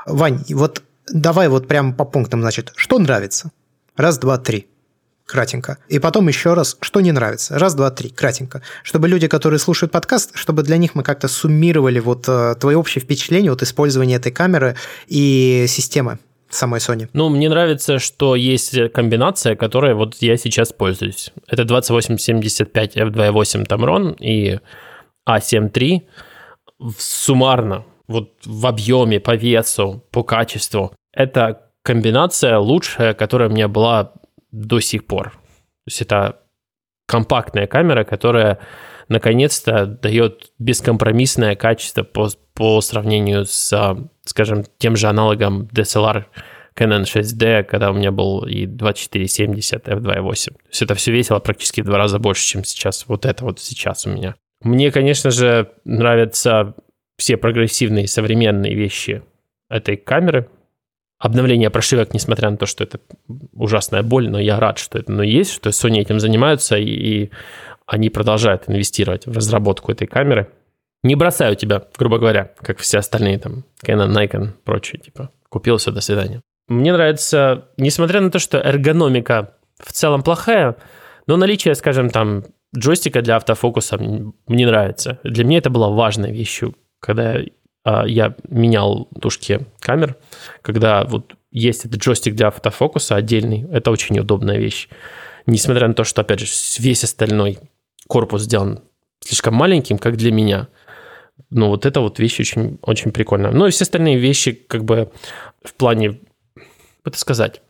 [0.05, 3.51] Вань, вот давай вот прямо по пунктам, значит, что нравится?
[3.95, 4.67] Раз, два, три.
[5.25, 5.79] Кратенько.
[5.87, 7.57] И потом еще раз, что не нравится.
[7.57, 8.09] Раз, два, три.
[8.09, 8.61] Кратенько.
[8.83, 13.01] Чтобы люди, которые слушают подкаст, чтобы для них мы как-то суммировали вот э, твои общие
[13.01, 14.75] впечатления от использования этой камеры
[15.07, 17.09] и системы самой Sony.
[17.13, 21.31] Ну, мне нравится, что есть комбинация, которой вот я сейчас пользуюсь.
[21.47, 24.59] Это 2875 f2.8 Tamron и
[25.27, 26.01] A7 III.
[26.99, 30.93] Суммарно вот в объеме, по весу, по качеству.
[31.13, 34.13] Это комбинация лучшая, которая у меня была
[34.51, 35.31] до сих пор.
[35.31, 36.39] То есть это
[37.07, 38.59] компактная камера, которая
[39.07, 46.25] наконец-то дает бескомпромиссное качество по, по сравнению с, скажем, тем же аналогом DSLR
[46.75, 50.45] Canon 6D, когда у меня был и 2470 f2.8.
[50.51, 53.05] То есть это все весело практически в два раза больше, чем сейчас.
[53.07, 54.35] Вот это вот сейчас у меня.
[54.61, 56.73] Мне, конечно же, нравится
[57.17, 59.23] все прогрессивные современные вещи
[59.69, 60.49] этой камеры.
[61.17, 62.99] Обновление прошивок, несмотря на то, что это
[63.53, 67.31] ужасная боль, но я рад, что это но есть, что Sony этим занимаются, и, и
[67.87, 70.49] они продолжают инвестировать в разработку этой камеры.
[71.03, 75.91] не бросаю тебя, грубо говоря, как все остальные там, Canon, Nikon, прочие, типа, купил все,
[75.91, 76.41] до свидания.
[76.67, 80.75] Мне нравится, несмотря на то, что эргономика в целом плохая,
[81.27, 82.43] но наличие, скажем, там,
[82.75, 85.19] джойстика для автофокуса мне нравится.
[85.23, 86.75] Для меня это было важной вещью,
[87.05, 87.39] когда
[87.83, 90.17] а, я менял тушки камер,
[90.63, 94.89] когда вот есть этот джойстик для автофокуса отдельный, это очень удобная вещь.
[95.45, 96.47] Несмотря на то, что, опять же,
[96.79, 97.59] весь остальной
[98.07, 98.81] корпус сделан
[99.19, 100.67] слишком маленьким, как для меня.
[101.51, 103.51] Но вот это вот вещь очень, очень прикольная.
[103.51, 105.11] Ну и все остальные вещи, как бы
[105.63, 106.19] в плане,
[107.03, 107.61] это сказать,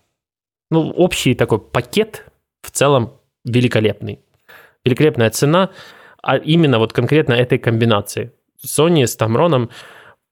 [0.72, 2.26] ну, общий такой пакет
[2.62, 4.20] в целом великолепный.
[4.86, 5.72] Великолепная цена,
[6.24, 8.32] а именно вот конкретно этой комбинации.
[8.66, 9.70] Sony с Tamron,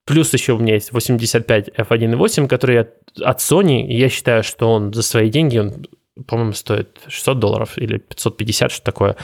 [0.05, 5.03] плюс еще у меня есть 85 f1.8, который от Sony, я считаю, что он за
[5.03, 5.85] свои деньги, он,
[6.27, 9.15] по-моему, стоит 600 долларов или 550, что такое.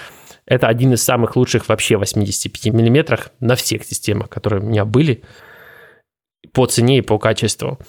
[0.45, 5.23] Это один из самых лучших вообще 85 миллиметрах на всех системах, которые у меня были
[6.53, 7.79] по цене и по качеству.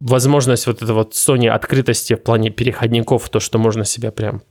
[0.00, 4.42] Возможность вот этой вот Sony открытости в плане переходников, то, что можно себе прям,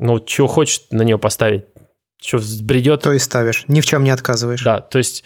[0.00, 1.66] ну, чего хочешь на нее поставить,
[2.22, 3.02] что взбредет.
[3.02, 4.62] То и ставишь, ни в чем не отказываешь.
[4.62, 5.24] Да, то есть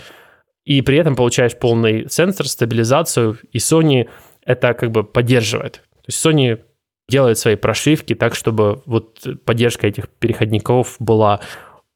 [0.69, 4.07] и при этом получаешь полный сенсор, стабилизацию, и Sony
[4.45, 5.73] это как бы поддерживает.
[5.73, 6.61] То есть Sony
[7.09, 11.41] делает свои прошивки так, чтобы вот поддержка этих переходников была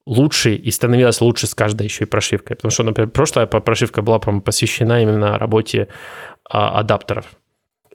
[0.07, 2.57] лучше и становилась лучше с каждой еще и прошивкой.
[2.57, 5.89] Потому что, например, прошлая прошивка была, по посвящена именно работе
[6.49, 7.27] а, адаптеров.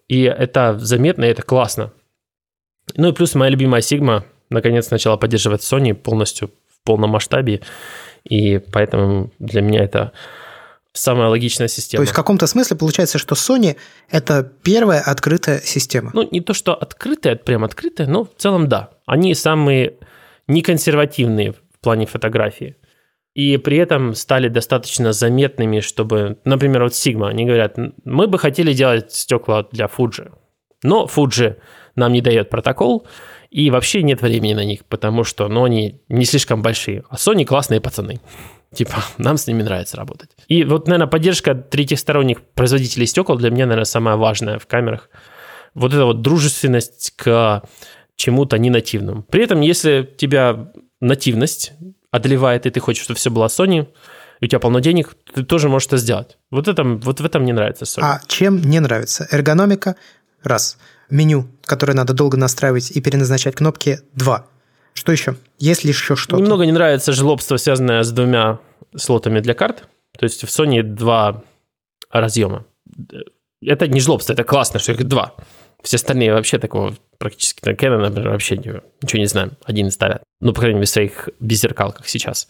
[0.07, 1.91] И это заметно, и это классно.
[2.95, 7.61] Ну и плюс моя любимая Sigma наконец начала поддерживать Sony полностью в полном масштабе,
[8.23, 10.13] и поэтому для меня это
[10.97, 11.99] самая логичная система.
[11.99, 13.77] То есть в каком-то смысле получается, что Sony–
[14.09, 16.11] это первая открытая система?
[16.13, 18.91] Ну, не то, что открытая, прям открытая, но в целом да.
[19.05, 19.97] Они самые
[20.47, 22.75] неконсервативные в плане фотографии.
[23.33, 28.73] И при этом стали достаточно заметными, чтобы, например, вот Sigma, они говорят, мы бы хотели
[28.73, 30.31] делать стекла для Fuji,
[30.81, 31.57] но Fuji
[31.95, 33.05] нам не дает протокол,
[33.51, 37.03] и вообще нет времени на них, потому что ну, они не слишком большие.
[37.09, 38.19] А Sony классные пацаны.
[38.77, 40.29] Типа, нам с ними нравится работать.
[40.47, 45.09] И вот, наверное, поддержка третьих сторонних производителей стекол для меня, наверное, самая важная в камерах.
[45.73, 47.63] Вот эта вот дружественность к
[48.15, 49.23] чему-то не нативному.
[49.23, 50.71] При этом, если тебя
[51.01, 51.73] нативность
[52.11, 53.87] одолевает, и ты хочешь, чтобы все было Sony,
[54.41, 56.37] и у тебя полно денег, ты тоже можешь это сделать.
[56.51, 58.03] Вот, это, вот в этом мне нравится Sony.
[58.03, 59.27] А чем не нравится?
[59.31, 59.95] Эргономика–
[60.43, 60.77] раз.
[61.09, 64.45] Меню, которое надо долго настраивать и переназначать кнопки– два.
[64.93, 65.35] Что еще?
[65.57, 66.41] Есть ли еще что-то?
[66.41, 68.59] Немного не нравится жлобство, связанное с двумя
[68.97, 69.87] слотами для карт.
[70.17, 71.43] То есть в Sony два
[72.09, 72.65] разъема.
[73.61, 75.35] Это не жлобство, это классно, что их два.
[75.83, 79.51] Все остальные вообще такого практически на Canon, например, вообще ничего не знаем.
[79.63, 80.23] Один ставят.
[80.41, 82.47] Ну, по крайней мере, в своих беззеркалках сейчас.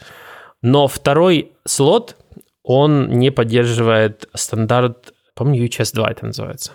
[0.61, 2.15] Но второй слот,
[2.63, 6.71] он не поддерживает стандарт, помню, UHS 2 это называется.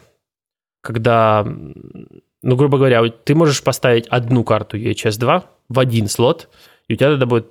[0.83, 6.49] Когда, ну, грубо говоря, ты можешь поставить одну карту UHS 2 в один слот,
[6.89, 7.47] и у тебя тогда будет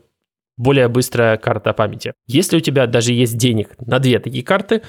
[0.57, 2.13] более быстрая карта памяти.
[2.27, 4.81] Если у тебя даже есть денег на две такие карты,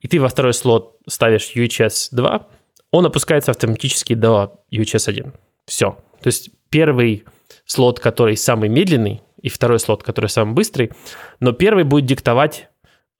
[0.00, 2.46] и ты во второй слот ставишь UHS 2,
[2.90, 5.32] он опускается автоматически до UHS 1.
[5.66, 5.98] Все.
[6.20, 7.24] То есть первый
[7.64, 10.90] слот, который самый медленный, и второй слот, который самый быстрый,
[11.38, 12.68] но первый будет диктовать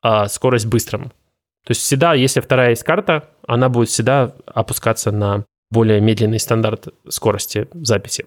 [0.00, 1.10] а, скорость быстрому.
[1.64, 5.44] То есть всегда, если вторая есть карта, она будет всегда опускаться на
[5.74, 8.24] более медленный стандарт скорости записи.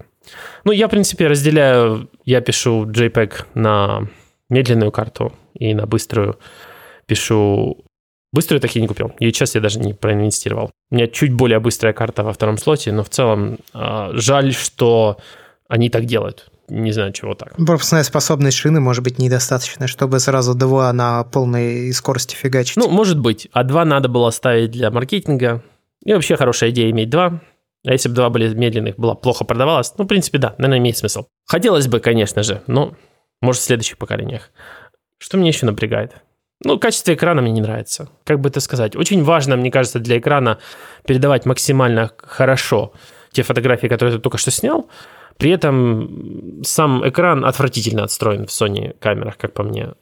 [0.65, 4.07] Ну, я, в принципе, разделяю, я пишу JPEG на
[4.49, 6.37] медленную карту и на быструю
[7.07, 7.83] пишу...
[8.33, 9.13] Быструю так я не купил.
[9.19, 10.69] И сейчас я даже не проинвестировал.
[10.91, 15.17] У меня чуть более быстрая карта во втором слоте, но в целом э, жаль, что
[15.69, 16.51] они так делают.
[16.69, 17.55] Не знаю, чего так.
[17.55, 22.75] Пропускная способность шины может быть недостаточно, чтобы сразу 2 на полной скорости фигачить.
[22.75, 23.47] Ну, может быть.
[23.53, 25.63] А 2 надо было ставить для маркетинга,
[26.03, 27.41] и вообще хорошая идея иметь два.
[27.85, 30.97] А если бы два были медленных, была плохо продавалась, ну, в принципе, да, наверное, имеет
[30.97, 31.27] смысл.
[31.45, 32.95] Хотелось бы, конечно же, но
[33.41, 34.51] может в следующих поколениях.
[35.19, 36.15] Что меня еще напрягает?
[36.63, 38.09] Ну, качество экрана мне не нравится.
[38.23, 38.95] Как бы это сказать?
[38.95, 40.57] Очень важно, мне кажется, для экрана
[41.05, 42.93] передавать максимально хорошо
[43.31, 44.89] те фотографии, которые ты только что снял.
[45.37, 49.93] При этом сам экран отвратительно отстроен в Sony камерах, как по мне.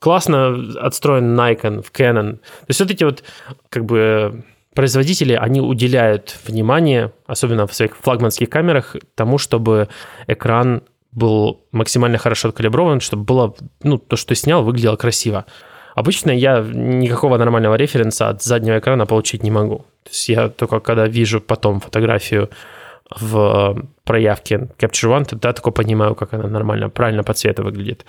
[0.00, 2.36] Классно отстроен Nikon, в Canon.
[2.38, 3.22] То есть вот эти вот
[3.68, 4.44] как бы
[4.78, 9.88] производители, они уделяют внимание, особенно в своих флагманских камерах, тому, чтобы
[10.28, 15.46] экран был максимально хорошо откалиброван, чтобы было, ну, то, что ты снял, выглядело красиво.
[15.96, 19.78] Обычно я никакого нормального референса от заднего экрана получить не могу.
[20.04, 22.48] То есть я только когда вижу потом фотографию
[23.10, 28.06] в проявке Capture One, тогда только понимаю, как она нормально, правильно по цвету выглядит.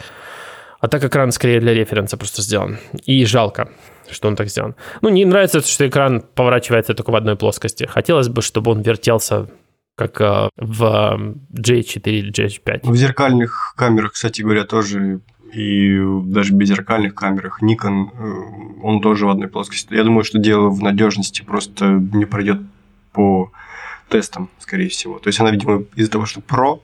[0.80, 2.78] А так экран скорее для референса просто сделан.
[3.06, 3.70] И жалко,
[4.12, 4.76] что он так сделан.
[5.02, 7.86] Ну, не нравится, что экран поворачивается только в одной плоскости.
[7.86, 9.50] Хотелось бы, чтобы он вертелся
[9.96, 12.90] как э, в J4 или J5.
[12.90, 15.20] В зеркальных камерах, кстати говоря, тоже
[15.54, 19.94] и даже без зеркальных камерах Nikon, э, он тоже в одной плоскости.
[19.94, 22.62] Я думаю, что дело в надежности просто не пройдет
[23.12, 23.52] по
[24.08, 25.20] тестам, скорее всего.
[25.20, 26.80] То есть она, видимо, из-за того, что Pro,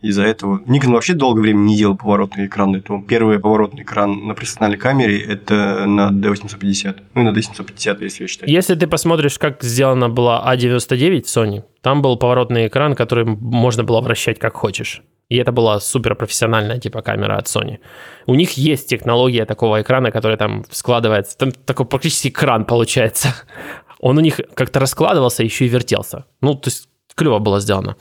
[0.00, 0.58] из-за этого...
[0.58, 2.74] Nikon вообще долгое время не делал поворотный экран.
[2.76, 7.02] Это первый поворотный экран на профессиональной камере это на D850.
[7.14, 8.50] Ну и на D750, если я считаю.
[8.50, 13.82] Если ты посмотришь, как сделана была A99 в Sony, там был поворотный экран, который можно
[13.82, 15.02] было вращать как хочешь.
[15.28, 17.78] И это была супер профессиональная типа камера от Sony.
[18.26, 21.36] У них есть технология такого экрана, который там складывается.
[21.36, 23.34] Там такой практически экран получается.
[24.00, 26.24] Он у них как-то раскладывался, еще и вертелся.
[26.40, 27.96] Ну, то есть клево было сделано.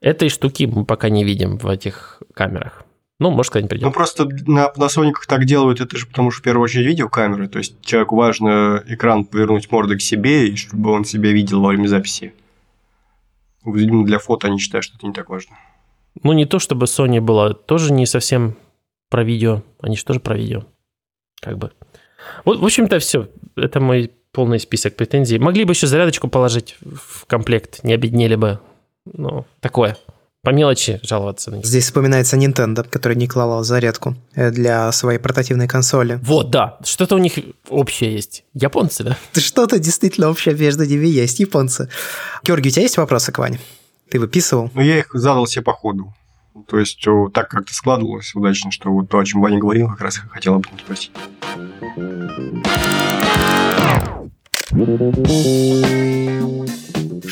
[0.00, 2.84] Этой штуки мы пока не видим в этих камерах.
[3.20, 3.84] Ну, может, когда-нибудь придет.
[3.86, 7.48] Ну, просто на Panasonic так делают, это же потому что, в первую очередь, видеокамеры.
[7.48, 11.68] То есть, человеку важно экран повернуть мордой к себе, и чтобы он себя видел во
[11.68, 12.34] время записи.
[13.64, 15.56] Видимо, для фото они считают, что это не так важно.
[16.22, 18.56] Ну, не то, чтобы Sony было тоже не совсем
[19.10, 19.62] про видео.
[19.80, 20.64] Они же тоже про видео.
[21.40, 21.72] Как бы.
[22.44, 23.28] Вот, в общем-то, все.
[23.56, 25.38] Это мой полный список претензий.
[25.38, 28.60] Могли бы еще зарядочку положить в комплект, не обеднели бы
[29.06, 29.96] ну, такое.
[30.42, 31.64] По мелочи жаловаться на них.
[31.64, 36.18] Здесь вспоминается Nintendo, который не клала зарядку э, для своей портативной консоли.
[36.22, 36.78] Вот, да.
[36.84, 37.38] Что-то у них
[37.70, 38.44] общее есть.
[38.52, 39.16] Японцы, да?
[39.40, 41.40] Что-то действительно общее между ними есть.
[41.40, 41.88] Японцы.
[42.42, 43.58] Георгий, у тебя есть вопросы к Ване?
[44.10, 44.70] Ты выписывал?
[44.74, 46.12] Ну, я их задал себе по ходу.
[46.68, 47.02] То есть,
[47.32, 50.66] так как-то складывалось удачно, что вот то, о чем Ваня говорил, как раз хотел об
[50.66, 51.10] этом спросить.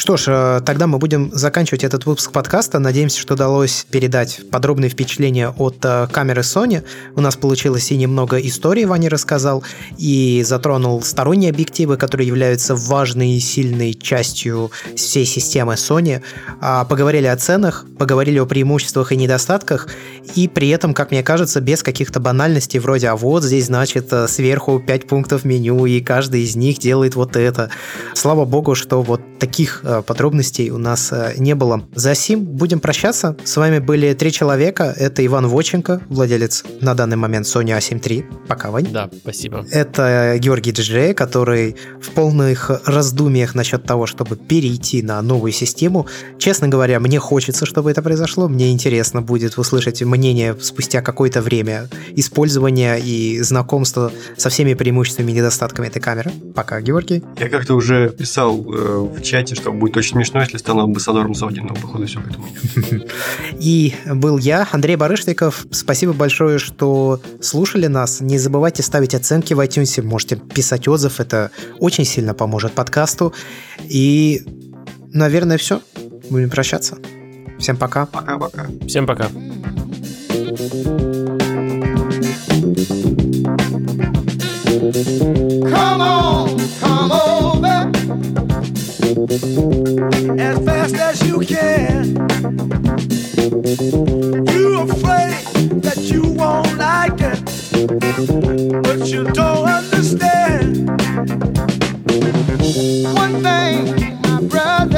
[0.03, 2.80] Что ж, э, тогда мы будем заканчивать этот выпуск подкаста.
[2.80, 6.82] Надеемся, что удалось передать подробные впечатления от э, камеры Sony.
[7.14, 9.62] У нас получилось и немного истории, Ваня рассказал,
[9.98, 16.20] и затронул сторонние объективы, которые являются важной и сильной частью всей системы Sony.
[16.61, 19.86] А, поговорили о ценах, поговорили о преимуществах и недостатках,
[20.34, 24.26] и при этом, как мне кажется, без каких-то банальностей вроде «а вот здесь, значит, э,
[24.26, 27.70] сверху 5 пунктов меню, и каждый из них делает вот это».
[28.14, 31.84] Слава богу, что вот таких подробностей у нас э, не было.
[31.95, 33.36] За сим будем прощаться.
[33.45, 34.95] С вами были три человека.
[34.97, 38.47] Это Иван Воченко, владелец на данный момент Sony A7 III.
[38.49, 38.88] Пока, Вань.
[38.90, 39.66] Да, спасибо.
[39.70, 46.07] Это Георгий Диджей, который в полных раздумьях насчет того, чтобы перейти на новую систему.
[46.38, 48.49] Честно говоря, мне хочется, чтобы это произошло.
[48.49, 55.34] Мне интересно будет услышать мнение спустя какое-то время использования и знакомства со всеми преимуществами и
[55.34, 56.32] недостатками этой камеры.
[56.55, 57.22] Пока, Георгий.
[57.38, 61.61] Я как-то уже писал э, в чате, что будет очень смешно, если стану амбассадором Сауди,
[61.61, 63.12] но походу все к этому идет.
[63.59, 65.66] И был я, Андрей Барышников.
[65.70, 68.20] Спасибо большое, что слушали нас.
[68.20, 73.33] Не забывайте ставить оценки в iTunes, можете писать отзыв, это очень сильно поможет подкасту.
[73.89, 74.43] И,
[75.12, 75.81] наверное, все.
[76.31, 76.99] Будем прощаться.
[77.59, 78.07] Всем пока.
[78.07, 78.66] Пока-пока.
[78.87, 79.29] Всем пока.
[85.70, 86.32] Come on!
[89.23, 92.16] as fast as you can.
[94.49, 95.39] You afraid
[95.83, 97.41] that you won't like it,
[98.83, 100.89] but you don't understand.
[103.14, 104.91] One thing, my brother.